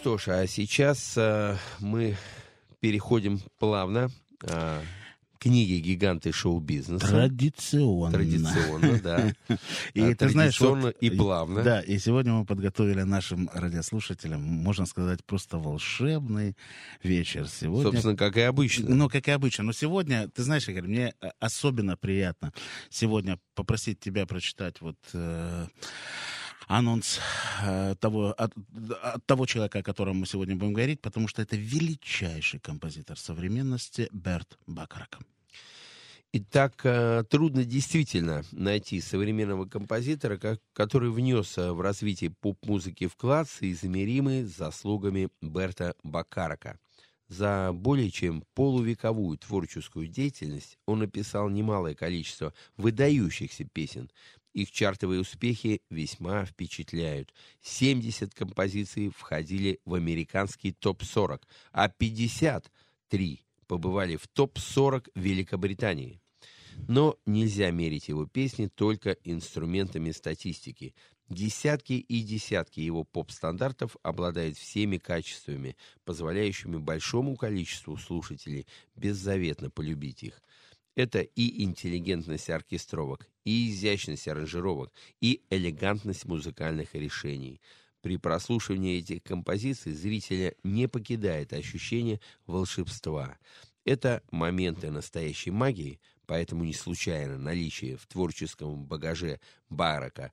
[0.01, 2.17] Что ж, а сейчас э, мы
[2.79, 4.11] переходим плавно
[4.45, 4.81] а,
[5.41, 7.09] книги «Гиганты шоу-бизнеса».
[7.09, 8.13] Традиционно.
[8.13, 9.35] Традиционно, да.
[9.95, 11.65] И А, ты знаешь, вот, и плавно.
[11.65, 16.57] Да, и сегодня мы подготовили нашим радиослушателям, можно сказать, просто волшебный
[17.03, 17.49] вечер.
[17.49, 18.95] Сегодня Собственно, как и обычно.
[18.95, 19.65] Ну, как и обычно.
[19.65, 22.53] Но сегодня, ты знаешь, Игорь, мне э, особенно приятно
[22.89, 25.67] сегодня попросить тебя прочитать вот э,
[26.69, 27.19] анонс
[27.63, 28.53] э, того, от,
[29.03, 34.09] от того человека, о котором мы сегодня будем говорить, потому что это величайший композитор современности
[34.13, 35.19] Берт Бакарак.
[36.31, 40.39] Итак, э, трудно действительно найти современного композитора,
[40.75, 46.79] который внес э, в развитие поп-музыки вклад, соизмеримый с заслугами Берта Бакарака.
[47.29, 54.11] За более чем полувековую творческую деятельность он написал немалое количество выдающихся песен.
[54.59, 57.33] Их чартовые успехи весьма впечатляют.
[57.63, 66.21] 70 композиций входили в американский топ-40, а 53 побывали в топ-40 Великобритании.
[66.89, 70.93] Но нельзя мерить его песни только инструментами статистики.
[71.29, 80.43] Десятки и десятки его поп-стандартов обладают всеми качествами, позволяющими большому количеству слушателей беззаветно полюбить их.
[80.99, 87.61] Это и интеллигентность оркестровок, и изящность аранжировок, и элегантность музыкальных решений.
[88.03, 92.19] При прослушивании этих композиций зрителя не покидает ощущение
[92.49, 93.39] волшебства.
[93.85, 99.39] Это моменты настоящей магии, поэтому не случайно наличие в творческом багаже
[99.71, 100.33] Барака,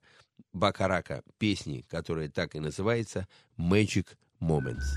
[0.52, 4.96] Бакарака песни, которая так и называется «Magic Moments».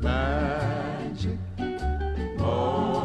[0.00, 1.38] magic.
[2.38, 2.95] Oh.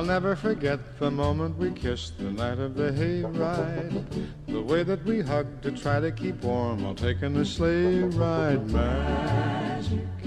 [0.00, 4.02] I'll never forget the moment we kissed the night of the hayride.
[4.48, 8.66] The way that we hugged to try to keep warm while taking the sleigh ride.
[8.70, 10.24] Magic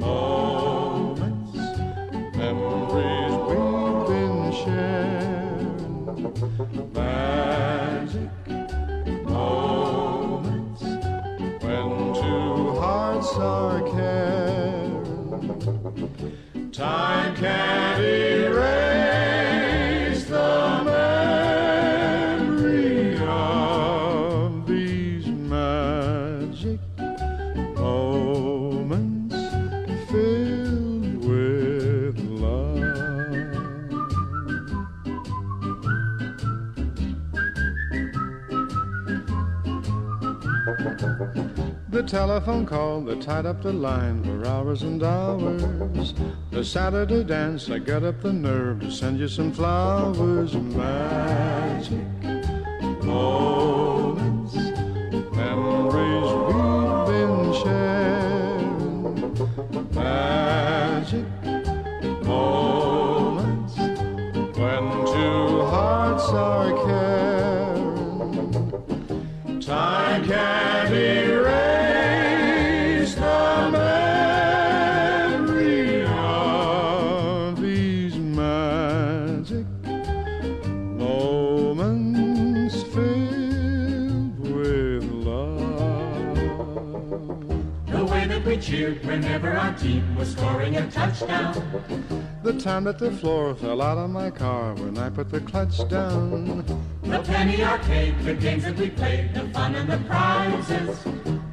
[0.00, 1.56] moments,
[2.36, 5.72] memories we've been sharing.
[6.92, 8.48] Magic
[9.24, 10.82] moments
[11.62, 14.28] when two hearts are caring.
[16.78, 18.97] Time can't erase
[42.08, 46.14] telephone call that tied up the line for hours and hours.
[46.50, 50.54] The Saturday dance, I got up the nerve to send you some flowers.
[50.54, 51.92] Magic
[53.04, 53.87] moments,
[90.97, 91.53] touchdown.
[92.43, 95.87] The time that the floor fell out of my car when I put the clutch
[95.89, 96.63] down.
[97.03, 100.97] The penny arcade, the games that we played, the fun and the prizes.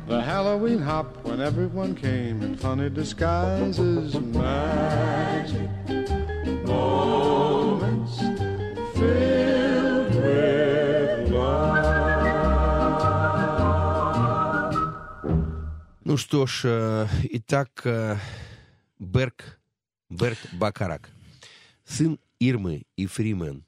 [0.07, 4.19] The Halloween hop when everyone came in funny disguises.
[4.19, 5.71] Magic
[6.67, 8.19] moments
[8.95, 11.91] filled with love.
[16.05, 18.17] Ну что ж, э, итак, э,
[19.00, 19.60] Берг,
[20.10, 21.10] Берт Бакарак,
[21.84, 23.66] сын Ирмы и Фримен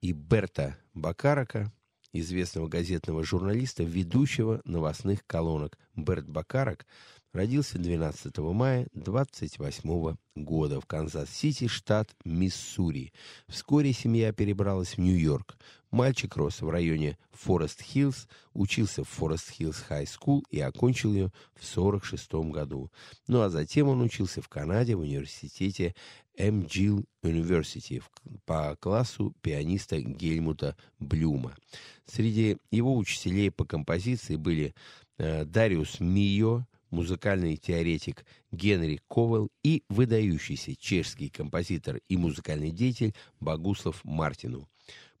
[0.00, 1.72] и Берта Бакарака,
[2.12, 5.78] известного газетного журналиста, ведущего новостных колонок.
[5.94, 6.86] Берт Бакарак
[7.32, 13.12] родился 12 мая 28 года в Канзас-Сити, штат Миссури.
[13.46, 15.56] Вскоре семья перебралась в Нью-Йорк.
[15.90, 22.32] Мальчик рос в районе Форест-Хиллз, учился в Форест-Хиллз High School и окончил ее в 1946
[22.52, 22.90] году.
[23.26, 25.94] Ну а затем он учился в Канаде в университете
[26.38, 28.02] MGill University
[28.44, 31.56] по классу пианиста Гельмута Блюма.
[32.04, 34.74] Среди его учителей по композиции были
[35.16, 44.04] э, Дариус Мио, музыкальный теоретик Генри Ковел и выдающийся чешский композитор и музыкальный деятель Богуслав
[44.04, 44.68] Мартину.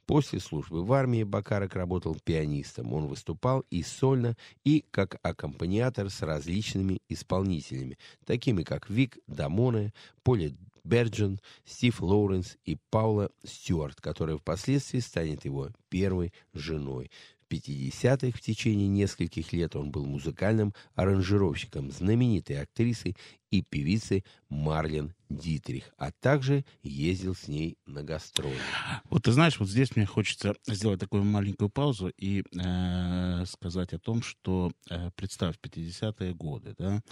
[0.08, 2.94] После службы в армии Бакарок работал пианистом.
[2.94, 9.92] Он выступал и сольно, и как аккомпаниатор с различными исполнителями, такими как Вик Дамоне,
[10.22, 17.10] Поли Берджин, Стив Лоуренс и Паула Стюарт, которая впоследствии станет его первой женой.
[17.42, 23.14] В 50-х в течение нескольких лет он был музыкальным аранжировщиком знаменитой актрисы
[23.50, 28.58] и певицы Марлен Дитрих, а также ездил с ней на гастроли.
[29.04, 33.98] Вот ты знаешь, вот здесь мне хочется сделать такую маленькую паузу и э, сказать о
[33.98, 37.02] том, что э, представь 50-е годы, да,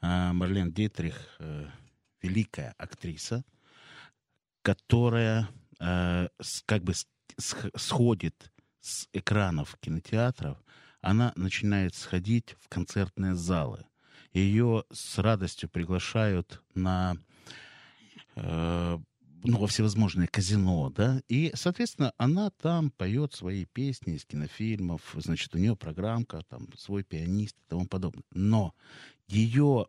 [0.00, 1.66] э, Марлен Дитрих э,
[2.22, 3.44] великая актриса,
[4.62, 5.48] которая
[5.80, 6.28] э,
[6.66, 6.94] как бы
[7.76, 10.58] сходит с экранов кинотеатров,
[11.00, 13.84] она начинает сходить в концертные залы.
[14.32, 17.16] Ее с радостью приглашают на
[18.36, 25.54] ну, во всевозможные казино, да, и, соответственно, она там поет свои песни из кинофильмов, значит,
[25.54, 28.24] у нее программка, там, свой пианист и тому подобное.
[28.32, 28.74] Но
[29.28, 29.86] ее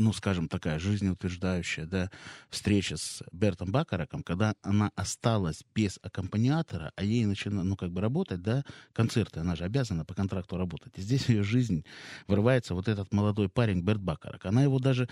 [0.00, 2.10] ну, скажем, такая жизнеутверждающая, да,
[2.48, 8.00] встреча с Бертом Бакараком, когда она осталась без аккомпаниатора, а ей начинает, ну, как бы
[8.00, 10.94] работать, да, концерты, она же обязана по контракту работать.
[10.96, 11.84] И здесь в ее жизнь
[12.26, 14.46] вырывается вот этот молодой парень Берт Бакарак.
[14.46, 15.08] Она его даже,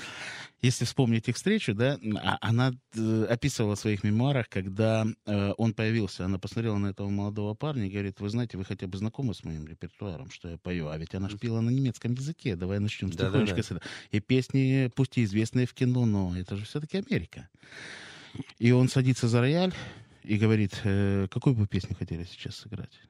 [0.62, 5.74] если вспомнить их встречу, да, а, она э, описывала в своих мемуарах, когда э, он
[5.74, 9.34] появился, она посмотрела на этого молодого парня и говорит, вы знаете, вы хотя бы знакомы
[9.34, 13.12] с моим репертуаром, что я пою, а ведь она шпила на немецком языке, давай начнем
[13.12, 13.80] с Да, да, да.
[14.10, 17.48] И песни пусть и известные в кино, но это же все-таки Америка.
[18.58, 19.74] И он садится за рояль
[20.22, 23.00] и говорит, э, какую бы песню хотели сейчас сыграть?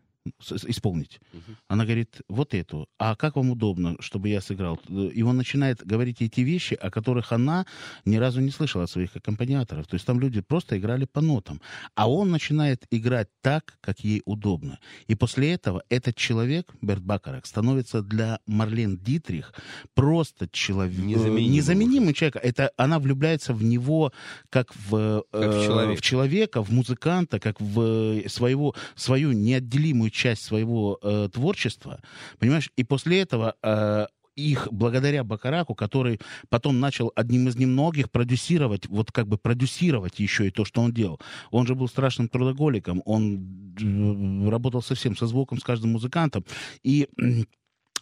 [0.41, 1.21] Исполнить.
[1.33, 1.57] Угу.
[1.69, 2.89] Она говорит, вот эту.
[2.99, 4.77] А как вам удобно, чтобы я сыграл?
[4.89, 7.67] И он начинает говорить эти вещи, о которых она
[8.05, 9.87] ни разу не слышала от своих аккомпаниаторов.
[9.87, 11.61] То есть там люди просто играли по нотам.
[11.95, 14.79] А он начинает играть так, как ей удобно.
[15.07, 19.53] И после этого этот человек, Берт Бакарек, становится для Марлен Дитрих
[19.95, 22.37] просто человек, незаменимый, незаменимый человек.
[22.43, 24.13] Это она влюбляется в него
[24.51, 25.99] как в, как в, человек.
[25.99, 32.01] в человека, в музыканта, как в своего, свою неотделимую часть своего э, творчества,
[32.39, 34.07] понимаешь, и после этого э,
[34.39, 40.47] их благодаря Бакараку, который потом начал одним из немногих продюсировать, вот как бы продюсировать еще
[40.47, 41.21] и то, что он делал.
[41.51, 46.45] Он же был страшным трудоголиком, он э, работал совсем со звуком, с каждым музыкантом.
[46.83, 47.09] И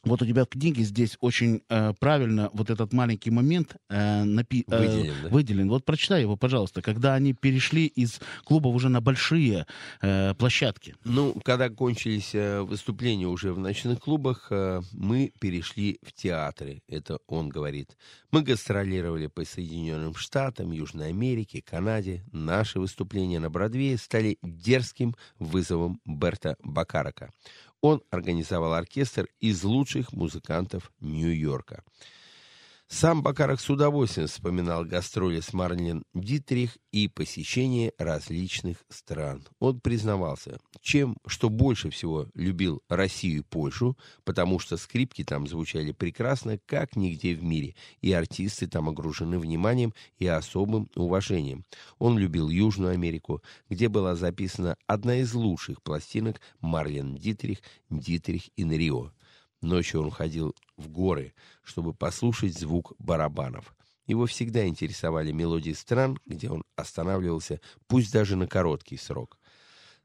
[0.07, 4.65] вот у тебя в книге здесь очень э, правильно вот этот маленький момент э, напи-
[4.69, 5.29] э, выделен, да?
[5.29, 5.69] выделен.
[5.69, 9.67] Вот прочитай его, пожалуйста, когда они перешли из клубов уже на большие
[10.01, 10.95] э, площадки.
[11.05, 16.83] Ну, когда кончились э, выступления уже в ночных клубах, э, мы перешли в театры.
[16.89, 17.97] Это он говорит.
[18.31, 22.25] Мы гастролировали по Соединенным Штатам, Южной Америке, Канаде.
[22.33, 27.31] Наши выступления на Бродвее стали дерзким вызовом Берта Бакарака.
[27.81, 31.85] Он организовал оркестр из лучших музыкантов Нью-Йорка.
[32.89, 39.45] Сам Бакарок с удовольствием вспоминал гастроли с Марлен Дитрих и посещение различных стран.
[39.59, 45.91] Он признавался, чем, что больше всего любил Россию и Польшу, потому что скрипки там звучали
[45.91, 51.65] прекрасно, как нигде в мире, и артисты там огружены вниманием и особым уважением.
[51.99, 57.59] Он любил Южную Америку, где была записана одна из лучших пластинок Марлен Дитрих
[57.91, 59.11] «Дитрих in Рио».
[59.63, 63.75] Ночью он ходил в горы, чтобы послушать звук барабанов.
[64.07, 69.39] Его всегда интересовали мелодии стран, где он останавливался, пусть даже на короткий срок.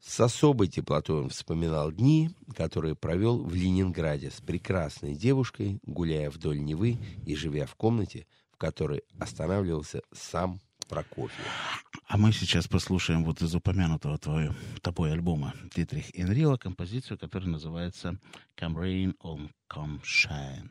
[0.00, 6.60] С особой теплотой он вспоминал дни, которые провел в Ленинграде с прекрасной девушкой, гуляя вдоль
[6.60, 10.60] Невы и живя в комнате, в которой останавливался сам
[10.92, 11.46] Прокофьев.
[12.06, 18.18] А мы сейчас послушаем вот из упомянутого твоего, тобой альбома Дитрих Энрио композицию, которая называется
[18.60, 20.68] «Come Rain or Come Shine».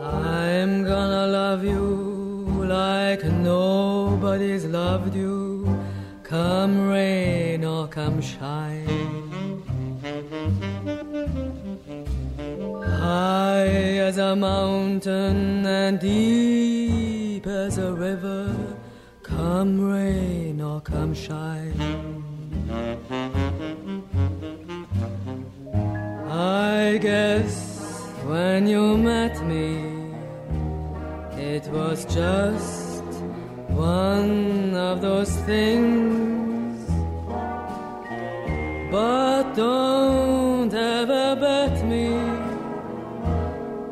[0.00, 5.37] I'm gonna love you like nobody's loved you.
[6.28, 8.84] Come rain or come shine.
[12.84, 18.54] High as a mountain and deep as a river,
[19.22, 21.72] come rain or come shine.
[26.30, 27.80] I guess
[28.26, 30.12] when you met me,
[31.38, 32.87] it was just
[33.78, 36.84] one of those things.
[38.90, 42.08] But don't ever bet me,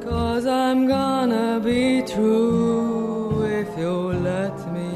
[0.03, 4.91] cause I'm gonna be true if you let me.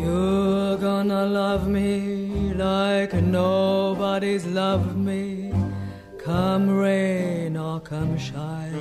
[0.00, 5.52] You're gonna love me like nobody's loved me.
[6.18, 8.76] Come rain or come shine.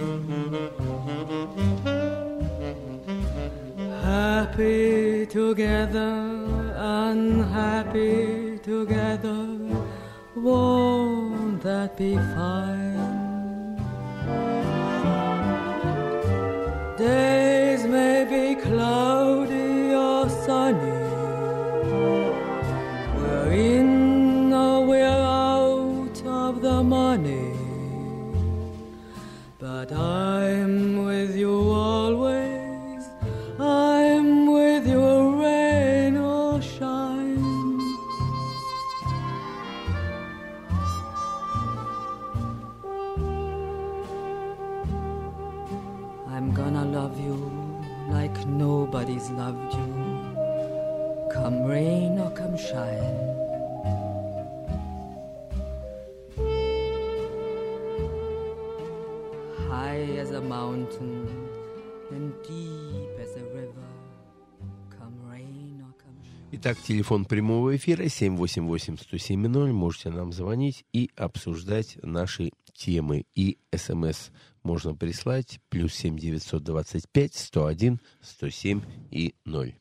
[4.18, 6.12] Happy together,
[6.76, 9.46] unhappy together.
[10.36, 13.78] Won't that be fine?
[16.98, 17.37] Days
[66.70, 69.72] Итак, телефон прямого эфира 788-107-0.
[69.72, 73.24] Можете нам звонить и обсуждать наши темы.
[73.36, 74.32] И СМС
[74.64, 79.76] можно прислать плюс 7 925 101 107 и 0.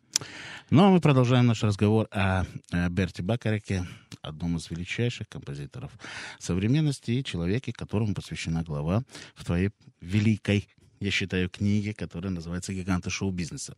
[0.71, 3.85] Ну, а мы продолжаем наш разговор о, э, Берте Бакареке,
[4.23, 5.91] одном из величайших композиторов
[6.39, 9.03] современности и человеке, которому посвящена глава
[9.35, 9.71] в твоей
[10.01, 10.69] великой,
[11.01, 13.77] я считаю, книге, которая называется «Гиганты шоу-бизнеса».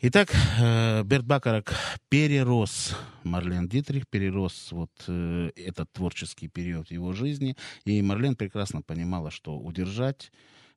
[0.00, 1.74] Итак, э, Берт Бакарек
[2.08, 9.30] перерос Марлен Дитрих, перерос вот э, этот творческий период его жизни, и Марлен прекрасно понимала,
[9.30, 10.30] что удержать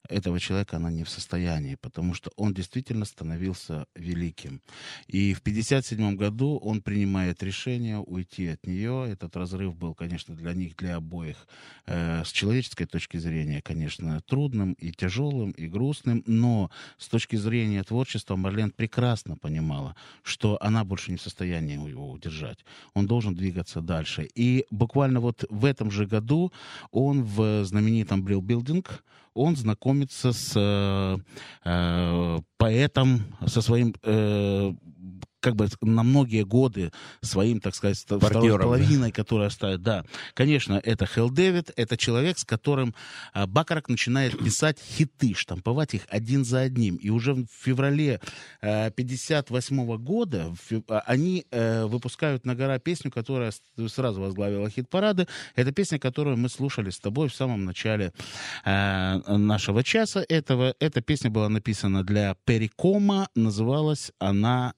[0.10, 4.62] этого человека она не в состоянии, потому что он действительно становился великим.
[5.08, 9.08] И в 1957 году он принимает решение уйти от нее.
[9.10, 11.48] Этот разрыв был, конечно, для них, для обоих,
[11.86, 17.84] э, с человеческой точки зрения, конечно, трудным и тяжелым, и грустным, но с точки зрения
[17.84, 22.60] творчества Марлен прекрасно понимала, что она больше не в состоянии его удержать.
[22.94, 24.30] Он должен двигаться дальше.
[24.36, 26.52] И буквально вот в этом же году
[26.92, 31.18] он в знаменитом Брил Билдинг он знакомится с э,
[31.66, 34.74] э, поэтом, со своим э,
[35.44, 36.92] как бы на многие годы
[37.22, 38.64] своим, так сказать, ста- второй Партнером, да.
[38.64, 39.82] половиной, которая стоит.
[39.84, 42.96] Да, конечно, это Хелл Дэвид, это человек, с которым
[43.34, 46.96] а, Бакарак начинает писать хиты, штамповать их один за одним.
[46.96, 48.22] И уже в феврале
[48.62, 53.52] 1958 года в фе- а, они э, выпускают на гора песню, которая
[53.88, 55.28] сразу возглавила хит-парады.
[55.56, 58.14] Это песня, которую мы слушали с тобой в самом начале
[58.64, 60.24] э, нашего часа.
[60.30, 63.28] Этого, эта песня была написана для Перикома.
[63.36, 64.74] Называлась она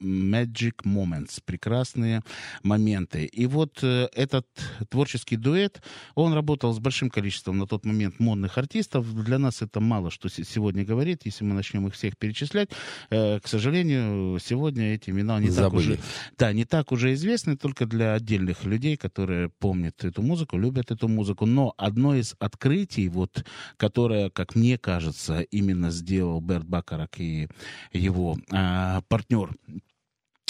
[0.00, 2.22] Magic Moments, прекрасные
[2.62, 3.24] моменты.
[3.24, 4.46] И вот э, этот
[4.88, 5.82] творческий дуэт,
[6.14, 9.12] он работал с большим количеством на тот момент модных артистов.
[9.24, 12.70] Для нас это мало что се- сегодня говорит, если мы начнем их всех перечислять.
[13.10, 15.98] Э, к сожалению, сегодня эти имена не так уже,
[16.36, 21.08] да, не так уже известны, только для отдельных людей, которые помнят эту музыку, любят эту
[21.08, 21.46] музыку.
[21.46, 23.44] Но одно из открытий, вот,
[23.76, 27.48] которое, как мне кажется, именно сделал Берт Бакарак и
[27.92, 29.50] его а, партнер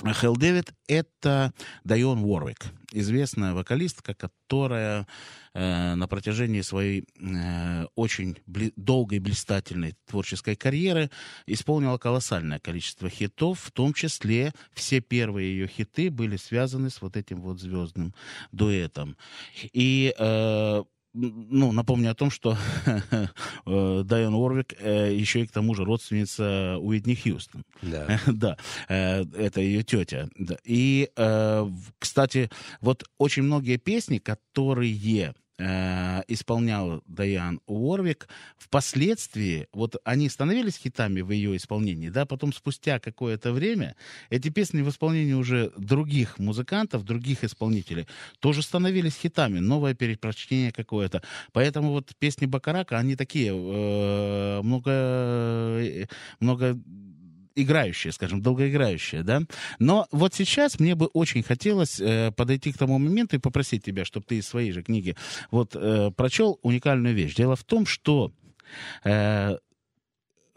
[0.04, 1.52] Хелл Дэвид— это
[1.84, 5.06] Дайон Уорвик, известная вокалистка, которая
[5.54, 11.10] э, на протяжении своей э, очень бли- долгой блистательной творческой карьеры
[11.46, 17.16] исполнила колоссальное количество хитов, в том числе все первые ее хиты были связаны с вот
[17.16, 18.14] этим вот звездным
[18.52, 19.16] дуэтом.
[19.72, 20.84] И э,
[21.14, 22.56] ну, напомню о том, что
[23.66, 27.64] э, Дайон Уорвик э, еще и к тому же родственница Уитни Хьюстон.
[27.82, 28.20] Да.
[28.26, 28.56] Да,
[28.88, 30.28] э, это ее тетя.
[30.36, 30.56] Да.
[30.64, 32.50] И, э, кстати,
[32.80, 34.92] вот очень многие песни, которые
[35.58, 38.28] э, исполнял Дайан Уорвик.
[38.56, 43.96] Впоследствии, вот они становились хитами в ее исполнении, да, потом спустя какое-то время
[44.30, 48.06] эти песни в исполнении уже других музыкантов, других исполнителей
[48.40, 51.22] тоже становились хитами, новое перепрочтение какое-то.
[51.52, 56.06] Поэтому вот песни Бакарака, они такие э, много, э,
[56.40, 56.78] много
[57.62, 59.42] играющая, скажем, долгоиграющая, да.
[59.78, 64.04] Но вот сейчас мне бы очень хотелось э, подойти к тому моменту и попросить тебя,
[64.04, 65.16] чтобы ты из своей же книги
[65.50, 67.34] вот э, прочел уникальную вещь.
[67.34, 68.32] Дело в том, что
[69.04, 69.56] э,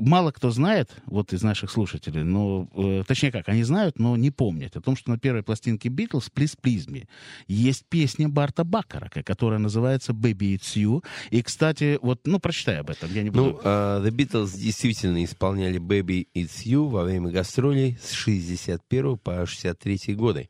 [0.01, 4.31] мало кто знает, вот из наших слушателей, но, э, точнее как, они знают, но не
[4.31, 7.07] помнят о том, что на первой пластинке Битлз «Please Please Me»
[7.47, 11.03] есть песня Барта Бакарака, которая называется «Baby It's You».
[11.29, 13.43] И, кстати, вот, ну, прочитай об этом, я не буду...
[13.43, 19.45] Ну, uh, The Beatles действительно исполняли «Baby It's You» во время гастролей с 61 по
[19.45, 20.49] 63 годы.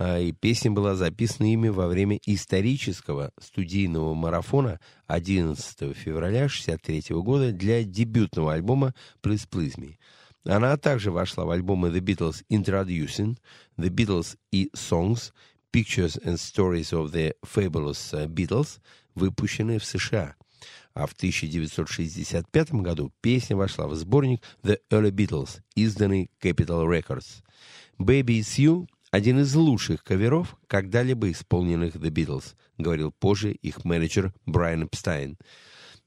[0.00, 7.52] Uh, и песня была записана ими во время исторического студийного марафона 11 февраля 63 года
[7.52, 9.96] для дебютного альбома «Please Please Me».
[10.46, 13.36] Она также вошла в альбомы The Beatles Introducing,
[13.76, 15.34] The Beatles и Songs,
[15.70, 18.78] Pictures and Stories of the Fabulous Beatles,
[19.14, 20.34] выпущенные в США.
[20.94, 27.42] А в 1965 году песня вошла в сборник The Early Beatles, изданный Capitol Records.
[27.98, 34.32] Baby It's You один из лучших каверов, когда-либо исполненных The Beatles, говорил позже их менеджер
[34.46, 35.36] Брайан Эпстайн.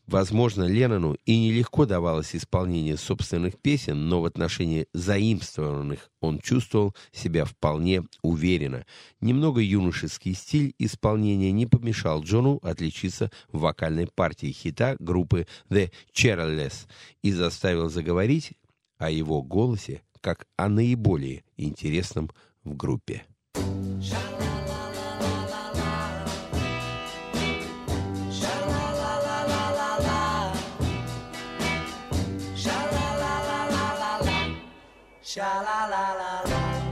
[0.08, 7.46] Возможно, Леннону и нелегко давалось исполнение собственных песен, но в отношении заимствованных он чувствовал себя
[7.46, 8.86] вполне уверенно.
[9.22, 16.88] Немного юношеский стиль исполнения не помешал Джону отличиться в вокальной партии хита группы The Cheryless
[17.22, 18.54] и заставил заговорить
[18.98, 22.30] о его голосе как о наиболее интересном
[22.65, 23.25] в группе.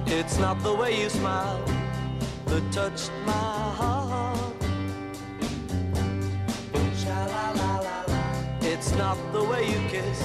[0.08, 1.64] It's not the way you smile
[2.46, 4.54] that touched my heart.
[7.02, 8.18] Sha-la-la-la-la.
[8.60, 10.20] It's not the way you kiss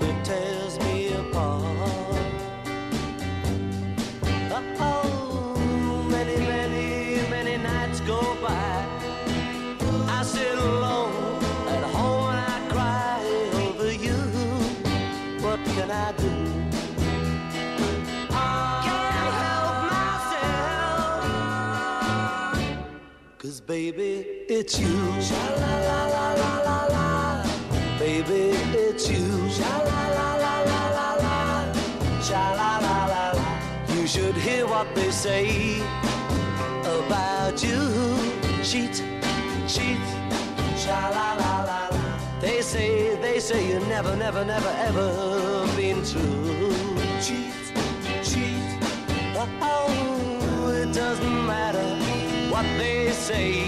[0.00, 0.59] that tears
[23.71, 24.97] Baby, it's you.
[27.97, 28.43] Baby,
[28.85, 29.27] it's you.
[33.95, 35.79] You should hear what they say
[36.95, 37.81] about you.
[38.61, 38.95] Cheat,
[39.73, 40.03] cheat.
[40.87, 41.07] La
[41.41, 41.89] la la.
[42.41, 45.09] They say, they say you never, never, never, ever
[45.77, 46.75] been true.
[47.25, 47.63] Cheat,
[48.29, 48.63] cheat.
[49.61, 52.00] Oh, it doesn't matter
[52.61, 53.63] what they say.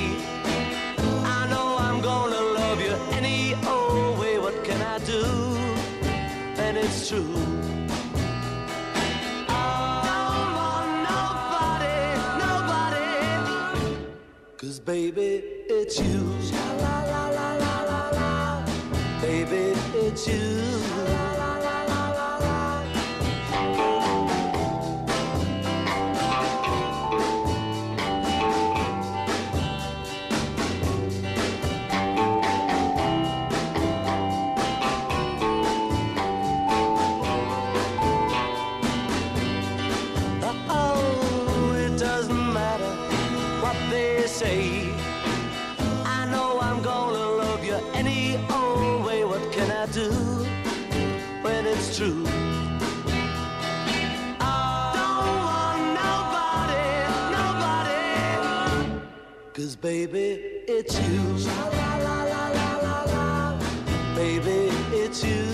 [1.38, 4.38] I know I'm gonna love you any old way.
[4.40, 5.24] What can I do?
[6.64, 7.36] And it's true.
[11.10, 11.98] Nobody,
[12.44, 13.10] nobody.
[14.58, 16.22] Cause baby, it's you.
[19.22, 19.74] Baby,
[20.06, 20.83] it's you.
[59.84, 61.20] Baby, it's you.
[64.16, 65.53] Baby, it's you.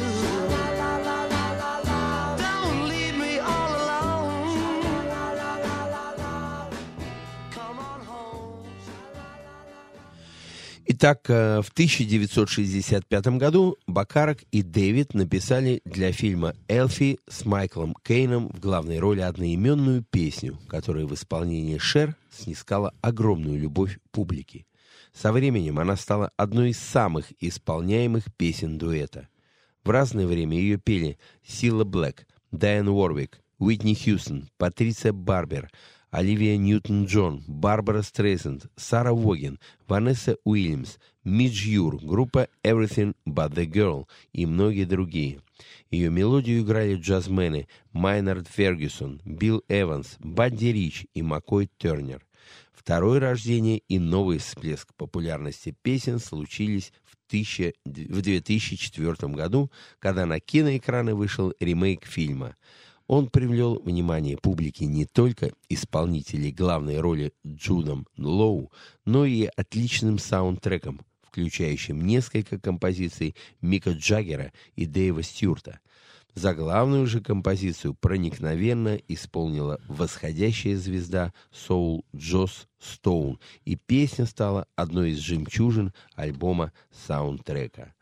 [11.01, 18.49] Итак, э, в 1965 году Бакарок и Дэвид написали для фильма «Элфи» с Майклом Кейном
[18.49, 24.67] в главной роли одноименную песню, которая в исполнении Шер снискала огромную любовь публики.
[25.13, 29.29] Со временем она стала одной из самых исполняемых песен дуэта.
[29.85, 31.17] В разное время ее пели
[31.47, 35.71] Силла Блэк, Дайан Уорвик, Уитни Хьюстон, Патриция Барбер,
[36.11, 44.07] Оливия Ньютон-Джон, Барбара Стрейсенд, Сара Вон, Ванесса Уильямс, Мидж Юр, группа Everything But The Girl
[44.33, 45.41] и многие другие.
[45.91, 52.25] Ее мелодию играли джазмены Майнард Фергюсон, Билл Эванс, Бадди Рич и Маккой Тайнер.
[52.71, 59.69] Второе рождение и новый всплеск популярности песен случились в, 1000 в 2004 году,
[59.99, 62.55] когда на киноэкраны вышел ремейк фильма.
[63.09, 68.71] Он привлел внимание публики не только исполнителей главной роли Джудом Лоу,
[69.03, 75.79] но и отличным саундтреком, включающим несколько композиций Мика Джаггера и Дэйва Стюарта.
[76.35, 85.13] За главную же композицию проникновенно исполнила восходящая звезда соул Джос Стоун, и песня стала одной
[85.13, 86.73] из жемчужин альбома
[87.07, 87.95] саундтрека.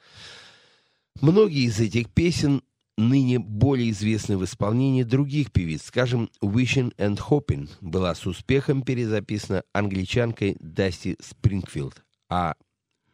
[1.21, 2.61] Многие из этих песен
[2.97, 5.83] ныне более известны в исполнении других певиц.
[5.83, 12.55] Скажем, «Wishing and Hoping» была с успехом перезаписана англичанкой Дасти Спрингфилд, а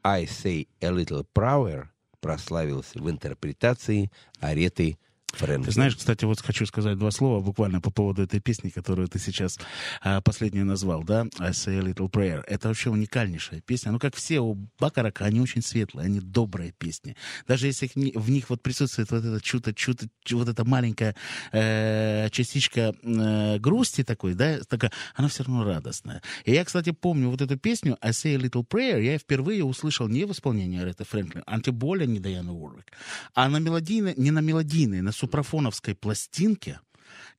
[0.03, 1.88] «I Say a Little Prayer»
[2.22, 4.97] прославился в интерпретации Ареты
[5.35, 5.65] Фрэнк.
[5.65, 9.19] Ты знаешь, кстати, вот хочу сказать два слова буквально по поводу этой песни, которую ты
[9.19, 9.60] сейчас
[10.01, 12.43] а, последнюю назвал, да, I Say a Little Prayer.
[12.47, 13.91] Это вообще уникальнейшая песня.
[13.91, 17.15] Ну, как все у Бакарака, они очень светлые, они добрые песни.
[17.47, 21.15] Даже если в них вот присутствует вот это чудо, чудо, вот эта маленькая
[21.51, 26.22] э, частичка э, грусти такой, да, такая, она все равно радостная.
[26.45, 30.07] И я, кстати, помню вот эту песню I Say a Little Prayer, я впервые услышал
[30.07, 32.91] не в исполнении Ареты Фрэнклин, а тем более не Дайаны Уорвик,
[33.34, 36.81] а на мелодийной, не на мелодийной, на супрафоновской пластинке,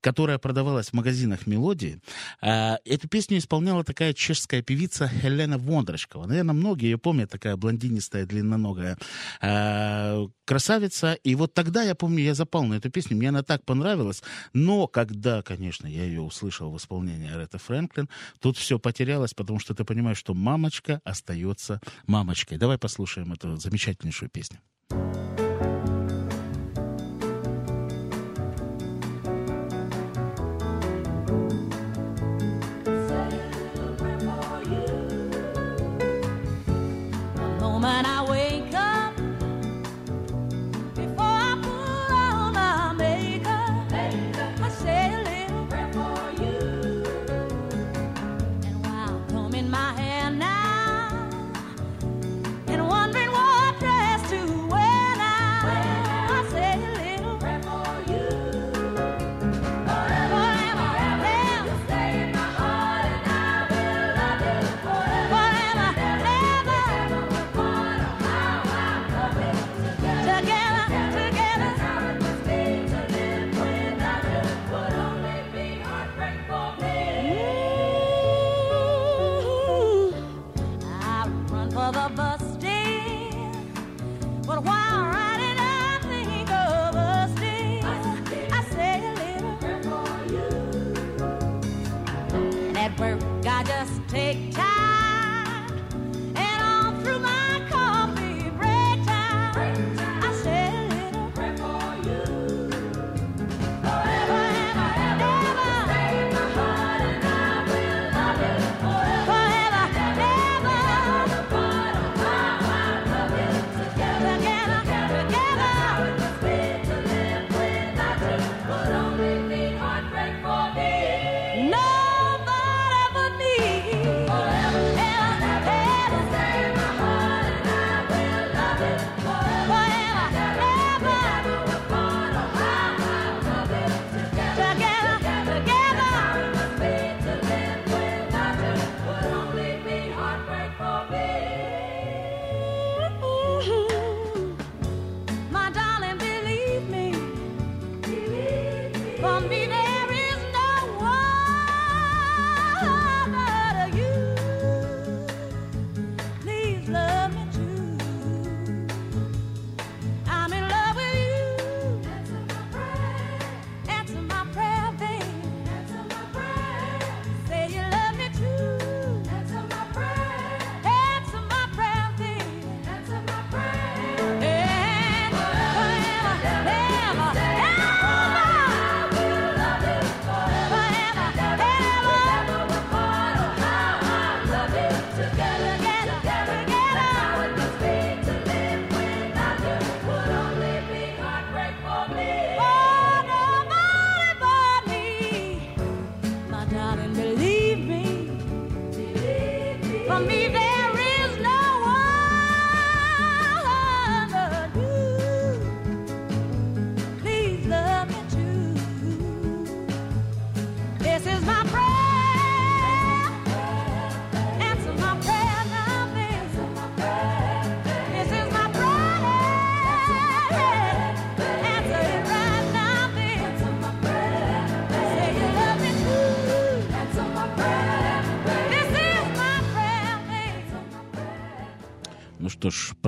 [0.01, 2.01] которая продавалась в магазинах мелодии.
[2.40, 6.27] А, эту песню исполняла такая чешская певица Хелена Вондрочкова.
[6.27, 8.97] Наверное, многие ее помнят, такая блондинистая, длинноногая
[9.43, 11.12] а, красавица.
[11.12, 14.23] И вот тогда, я помню, я запал на эту песню, мне она так понравилась.
[14.55, 18.09] Но когда, конечно, я ее услышал в исполнении Аретты Фрэнклин,
[18.40, 22.56] тут все потерялось, потому что ты понимаешь, что мамочка остается мамочкой.
[22.56, 24.61] Давай послушаем эту замечательнейшую песню.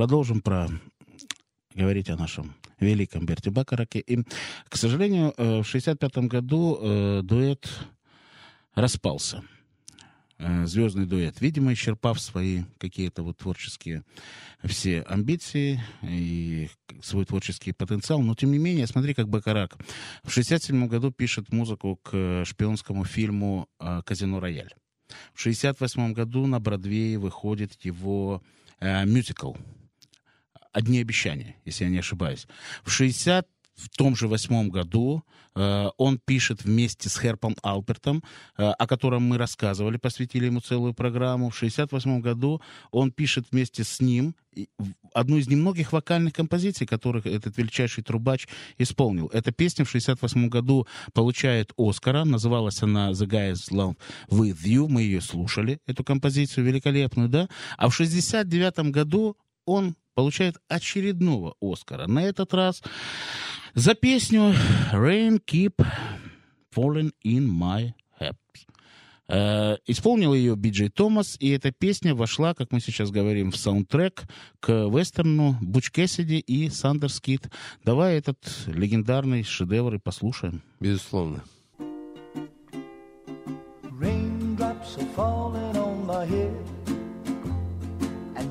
[0.06, 0.68] Продолжим про
[1.74, 3.98] говорить о нашем великом Берте Бакараке.
[3.98, 4.22] И,
[4.68, 7.68] к сожалению, э, в 65 году э, дуэт
[8.76, 9.42] распался.
[10.38, 11.40] Э, Звездный дуэт.
[11.40, 14.04] Видимо, исчерпав свои какие-то вот творческие
[14.62, 16.68] все амбиции и
[17.02, 18.22] свой творческий потенциал.
[18.22, 19.76] Но, тем не менее, смотри, как Бакарак
[20.22, 23.68] в 67 году пишет музыку к шпионскому фильму
[24.04, 24.72] «Казино Рояль».
[25.34, 28.40] В 68 году на Бродвее выходит его
[28.78, 29.54] э, мюзикл
[30.76, 32.46] «Одни обещания», если я не ошибаюсь.
[32.84, 33.46] В 60
[33.76, 35.22] в том же восьмом году
[35.54, 38.22] э, он пишет вместе с Херпом Алпертом,
[38.56, 41.50] э, о котором мы рассказывали, посвятили ему целую программу.
[41.50, 44.34] В 68 году он пишет вместе с ним
[45.12, 48.48] одну из немногих вокальных композиций, которых этот величайший трубач
[48.78, 49.28] исполнил.
[49.32, 52.24] Эта песня в 68 году получает Оскара.
[52.24, 53.96] Называлась она «The Guys Love
[54.30, 54.88] With You».
[54.88, 57.48] Мы ее слушали, эту композицию великолепную, да?
[57.76, 59.36] А в 69 году
[59.66, 62.08] он получает очередного Оскара.
[62.08, 62.82] На этот раз
[63.74, 64.54] за песню
[64.92, 65.86] «Rain Keep
[66.74, 68.34] Falling in My Head».
[69.28, 74.22] Э, исполнил ее Биджей Томас, и эта песня вошла, как мы сейчас говорим, в саундтрек
[74.60, 77.50] к вестерну Буч Кэссиди и Сандерс Кит.
[77.84, 80.62] Давай этот легендарный шедевр и послушаем.
[80.80, 81.44] Безусловно.
[83.98, 85.45] Raindrops are falling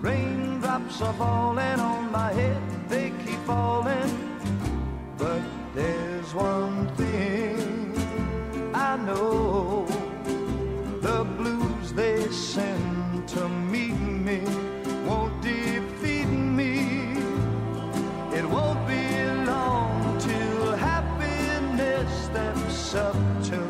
[0.00, 4.10] raindrops are falling on my head, they keep falling.
[5.18, 5.42] But
[5.74, 7.92] there's one thing
[8.74, 9.86] I know
[11.00, 13.98] the blues they send to meet
[14.28, 14.40] me
[15.06, 17.12] won't defeat me.
[18.32, 23.69] It won't be long till happiness steps up to greet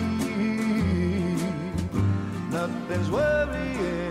[2.67, 4.10] nothing's worrying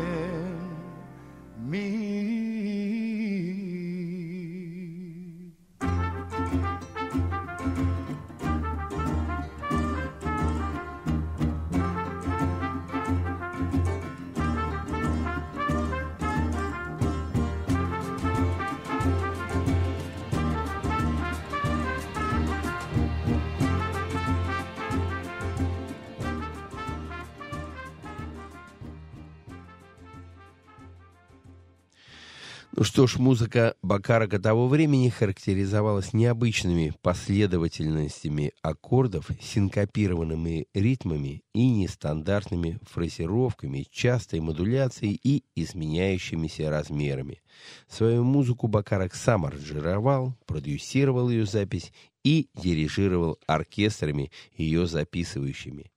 [33.01, 43.87] Что ж, музыка Бакарака того времени характеризовалась необычными последовательностями аккордов, синкопированными ритмами и нестандартными фразировками,
[43.91, 47.41] частой модуляцией и изменяющимися размерами.
[47.89, 55.91] Свою музыку Бакарак сам аранжировал, продюсировал ее запись и дирижировал оркестрами, ее записывающими.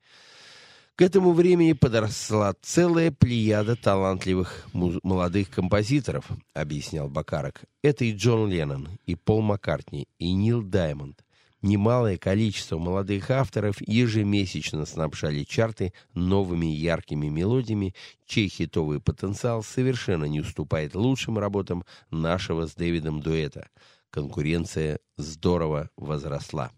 [0.96, 7.64] К этому времени подросла целая плеяда талантливых молодых композиторов, объяснял Бакарак.
[7.82, 11.26] Это и Джон Леннон, и Пол Маккартни, и Нил Даймонд.
[11.64, 17.96] Немалое количество молодых авторов ежемесячно снабжали чарты новыми яркими мелодиями,
[18.28, 23.68] чей хитовый потенциал совершенно не уступает лучшим работам нашего с Дэвидом дуэта.
[24.12, 26.70] Конкуренция здорово возросла.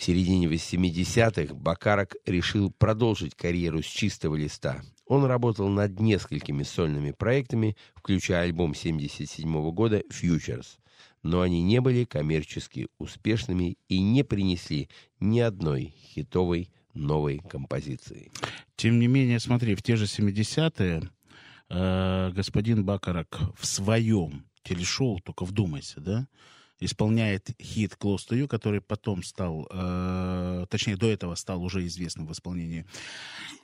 [0.00, 4.80] В середине 80-х Бакарак решил продолжить карьеру с чистого листа.
[5.04, 10.78] Он работал над несколькими сольными проектами, включая альбом 77 года «Futures»,
[11.22, 14.88] но они не были коммерчески успешными и не принесли
[15.20, 18.32] ни одной хитовой новой композиции.
[18.76, 21.10] Тем не менее, смотри, в те же 70-е
[21.68, 26.26] э, господин Бакарак в своем телешоу, только вдумайся, да,
[26.80, 32.26] исполняет хит «Close to You», который потом стал, э, точнее, до этого стал уже известным
[32.26, 32.86] в исполнении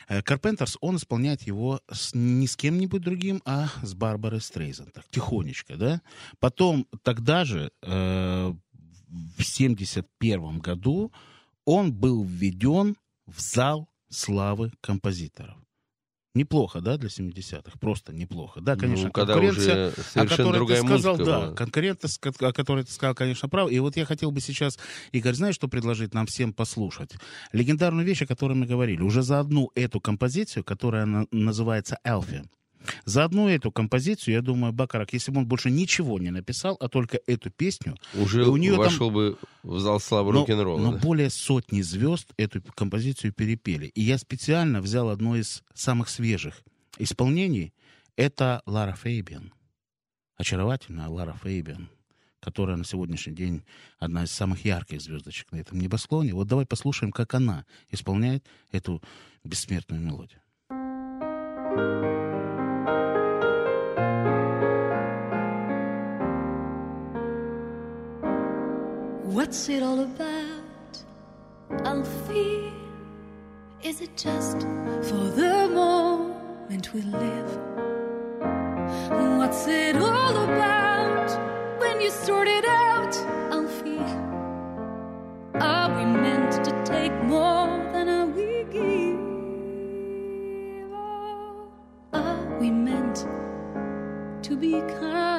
[0.08, 5.08] э, Карпентерс, он исполняет его с, не с кем-нибудь другим, а с Барбарой Стрейзен, так,
[5.10, 6.02] тихонечко, да.
[6.38, 8.52] Потом, тогда же, э,
[9.08, 11.12] в 71 году,
[11.64, 15.56] он был введен в зал славы композиторов.
[16.36, 17.78] Неплохо, да, для 70-х?
[17.80, 18.60] Просто неплохо.
[18.60, 21.54] Да, конечно, ну, когда конкуренция, уже о совершенно которой другая ты сказал, музыка да, была.
[21.54, 22.10] конкуренция,
[22.40, 23.70] о которой ты сказал, конечно, прав.
[23.70, 24.78] И вот я хотел бы сейчас,
[25.12, 27.14] Игорь, знаешь, что предложить нам всем послушать?
[27.52, 29.00] Легендарную вещь, о которой мы говорили.
[29.00, 32.44] Уже за одну эту композицию, которая на- называется «Элфи»,
[33.04, 36.88] за одну эту композицию, я думаю, Бакарак, если бы он больше ничего не написал, а
[36.88, 40.80] только эту песню, Уже у там- вошел бы в зал славы рок-н-ролла.
[40.80, 40.98] но да.
[40.98, 43.86] более сотни звезд эту композицию перепели.
[43.86, 46.62] И я специально взял одно из самых свежих
[46.98, 47.72] исполнений.
[48.16, 49.52] Это Лара Фейбиан.
[50.36, 51.88] Очаровательная Лара Фейбиан,
[52.40, 53.62] которая на сегодняшний день
[53.98, 56.34] одна из самых ярких звездочек на этом небосклоне.
[56.34, 59.02] Вот давай послушаем, как она исполняет эту
[59.44, 60.40] бессмертную мелодию.
[69.26, 71.02] What's it all about,
[71.84, 72.72] Alfie?
[73.82, 74.60] Is it just
[75.02, 77.58] for the moment we live?
[79.36, 81.28] What's it all about
[81.80, 83.16] when you sort it out,
[83.50, 83.98] Alfie?
[85.60, 89.18] Are we meant to take more than we give?
[92.12, 93.26] Are we meant
[94.44, 95.36] to be kind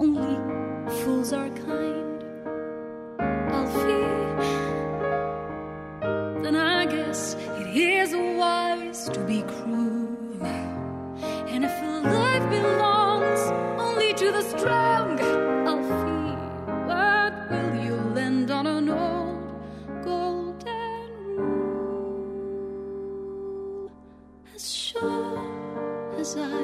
[0.00, 0.36] only
[1.00, 2.22] fools are kind,
[3.52, 4.08] Alfie?
[6.42, 10.08] Then I guess it is wise to be cruel.
[11.52, 13.40] And if life belongs
[13.80, 15.20] only to the strong,
[15.72, 16.36] Alfie,
[16.90, 19.52] what will you lend on an old
[20.02, 22.64] golden rule?
[24.54, 25.38] As sure
[26.18, 26.63] as I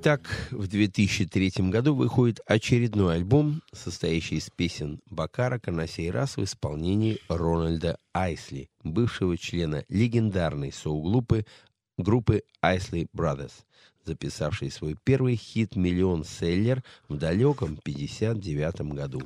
[0.00, 6.44] Итак, в 2003 году выходит очередной альбом, состоящий из песен Бакарака, на сей раз в
[6.44, 11.46] исполнении Рональда Айсли, бывшего члена легендарной соу-группы
[11.96, 13.64] группы Isley Brothers.
[14.04, 19.22] записавший свой первый хит-миллион-селлер в далеком 59 году.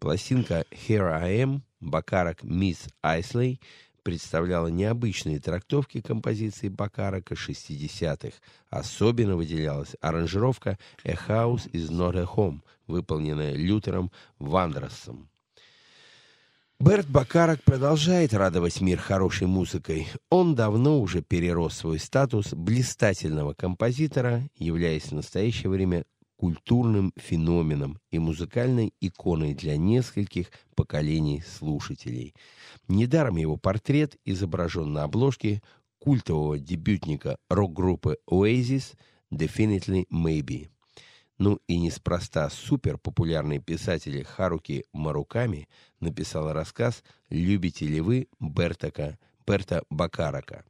[0.00, 3.60] Пластинка «Here I Am» Бакарак «Мисс Айслей»
[4.02, 8.36] представляла необычные трактовки композиции Бакарака 60-х.
[8.70, 15.28] Особенно выделялась аранжировка «A House is not a Home», выполненная Лютером Вандерсом.
[16.82, 20.08] Берт Бакарак продолжает радовать мир хорошей музыкой.
[20.30, 26.04] Он давно уже перерос свой статус блистательного композитора, являясь в настоящее время
[26.42, 32.34] культурным феноменом и музыкальной иконой для нескольких поколений слушателей.
[32.88, 35.62] Недаром его портрет изображен на обложке
[36.00, 38.96] культового дебютника рок-группы Oasis
[39.32, 40.68] «Definitely Maybe».
[41.38, 45.68] Ну и неспроста суперпопулярный писатель Харуки Маруками
[46.00, 49.16] написал рассказ «Любите ли вы Бертака,
[49.46, 50.64] Берта Бакарака?»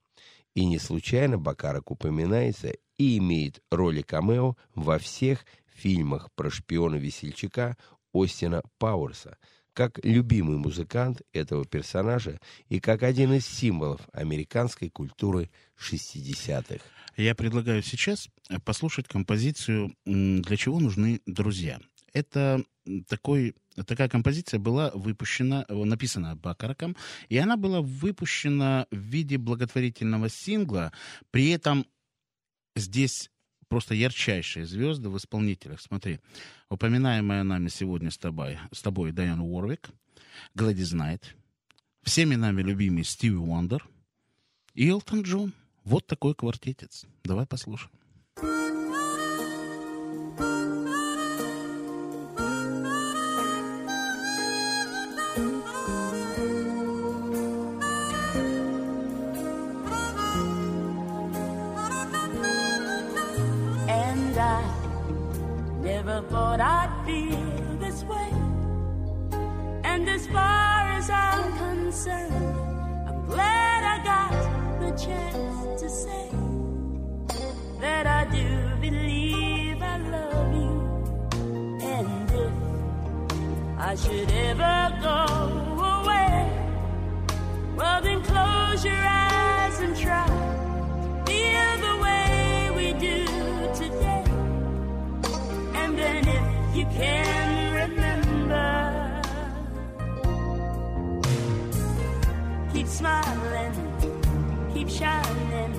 [0.55, 7.77] И не случайно Бакарак упоминается и имеет роли камео во всех фильмах про шпиона-весельчака
[8.12, 9.39] Остина Пауэрса,
[9.73, 12.39] как любимый музыкант этого персонажа
[12.69, 16.85] и как один из символов американской культуры 60-х.
[17.16, 18.28] Я предлагаю сейчас
[18.65, 21.81] послушать композицию «Для чего нужны друзья».
[22.12, 22.62] Это
[23.09, 23.55] такой,
[23.86, 26.97] такая композиция была выпущена, э, написана Бакараком,
[27.28, 30.93] и она была выпущена в виде благотворительного сингла.
[31.31, 31.86] При этом
[32.77, 33.31] здесь
[33.73, 35.81] просто ярчайшие звезды в исполнителях.
[35.81, 36.20] Смотри,
[36.69, 39.89] упоминаемая нами сегодня с тобой, с тобой Дайан Уорвик,
[40.55, 41.35] Гладис Найт,
[42.03, 43.89] всеми нами любимый Стиви Уондер
[44.74, 45.55] и Элтон Джон.
[45.85, 47.07] Вот такой квартетец.
[47.24, 48.02] Давай послушаем.
[66.53, 68.31] Thought I'd feel this way.
[69.85, 72.35] And as far as I'm concerned,
[73.09, 74.33] I'm glad I got
[74.81, 76.29] the chance to say
[77.81, 78.49] that I do
[78.83, 80.77] believe I love you.
[81.95, 82.53] And if
[83.79, 85.20] I should ever go
[86.01, 86.37] away,
[87.77, 89.22] well, then close your eyes
[96.83, 99.23] you can remember,
[102.73, 103.75] keep smiling,
[104.75, 105.73] keep shining,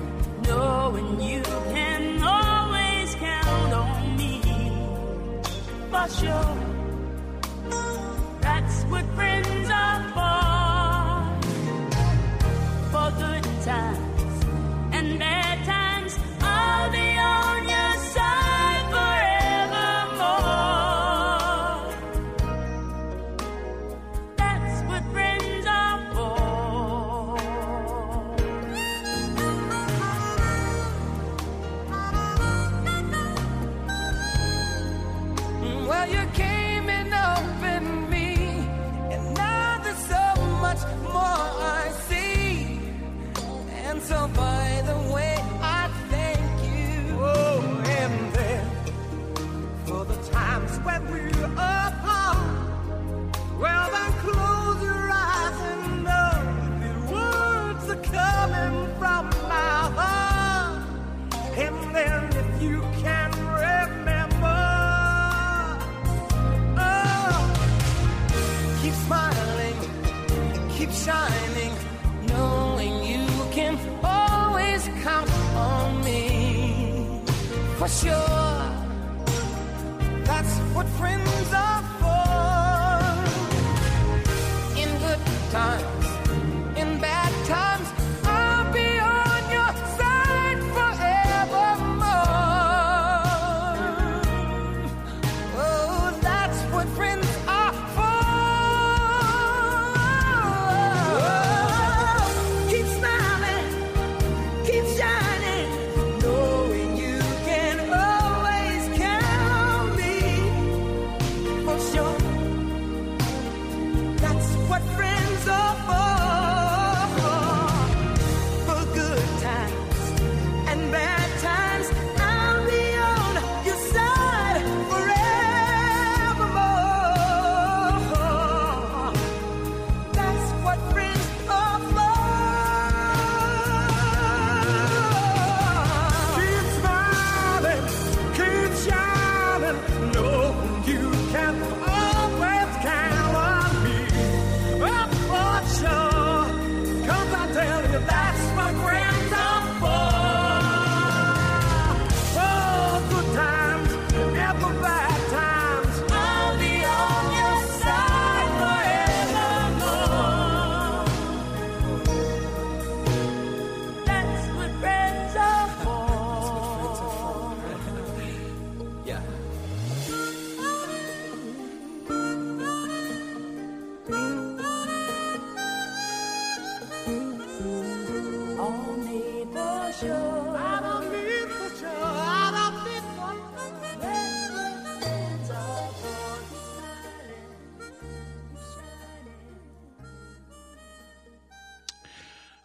[0.44, 1.42] knowing you
[1.74, 4.40] can always count on me
[5.90, 6.73] for sure.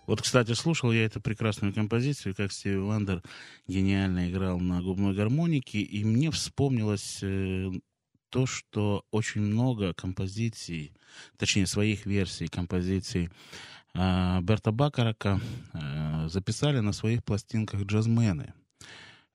[0.10, 3.22] Вот, кстати, слушал я эту прекрасную композицию, как Стиви Уандер
[3.68, 7.70] гениально играл на губной гармонике, и мне вспомнилось э,
[8.30, 10.94] то, что очень много композиций,
[11.38, 13.30] точнее, своих версий композиций
[13.94, 15.40] Берта Бакарака
[15.74, 18.54] э, записали на своих пластинках джазмены.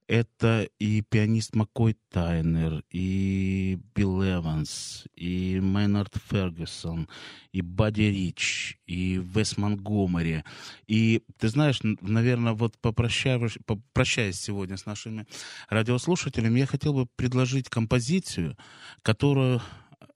[0.06, 7.08] Это и пианист Маккой Тайнер, и Билл Эванс, и Мейнард Фергюсон,
[7.52, 10.44] и Бадди Рич, и Вес Монгомери.
[10.86, 15.26] И ты знаешь, наверное, вот попрощаясь сегодня с нашими
[15.70, 18.58] радиослушателями, я хотел бы предложить композицию,
[19.00, 19.62] которую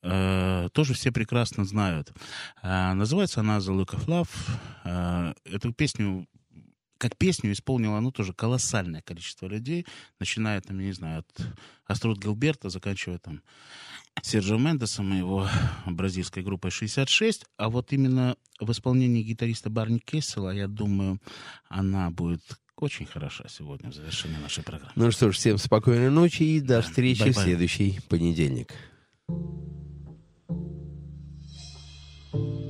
[0.09, 2.13] э, тоже все прекрасно знают.
[2.63, 4.29] Э, называется она «The Look of Love».
[4.85, 6.27] Э, эту песню
[6.99, 9.87] как песню исполнило, ну, тоже колоссальное количество людей,
[10.19, 11.47] начиная, там, я не знаю, от
[11.87, 13.41] Аструд Гилберта, заканчивая там
[14.21, 15.49] Серджио Мендесом и его
[15.87, 21.21] бразильской группой 66, а вот именно в исполнении гитариста Барни Кессела, я думаю,
[21.69, 22.43] она будет
[22.77, 24.93] очень хороша сегодня в завершении нашей программы.
[24.97, 27.45] Ну что ж, всем спокойной ночи и до встречи в Bye-bye.
[27.45, 28.73] следующий понедельник.
[29.31, 29.88] Thank
[32.33, 32.68] Thank you.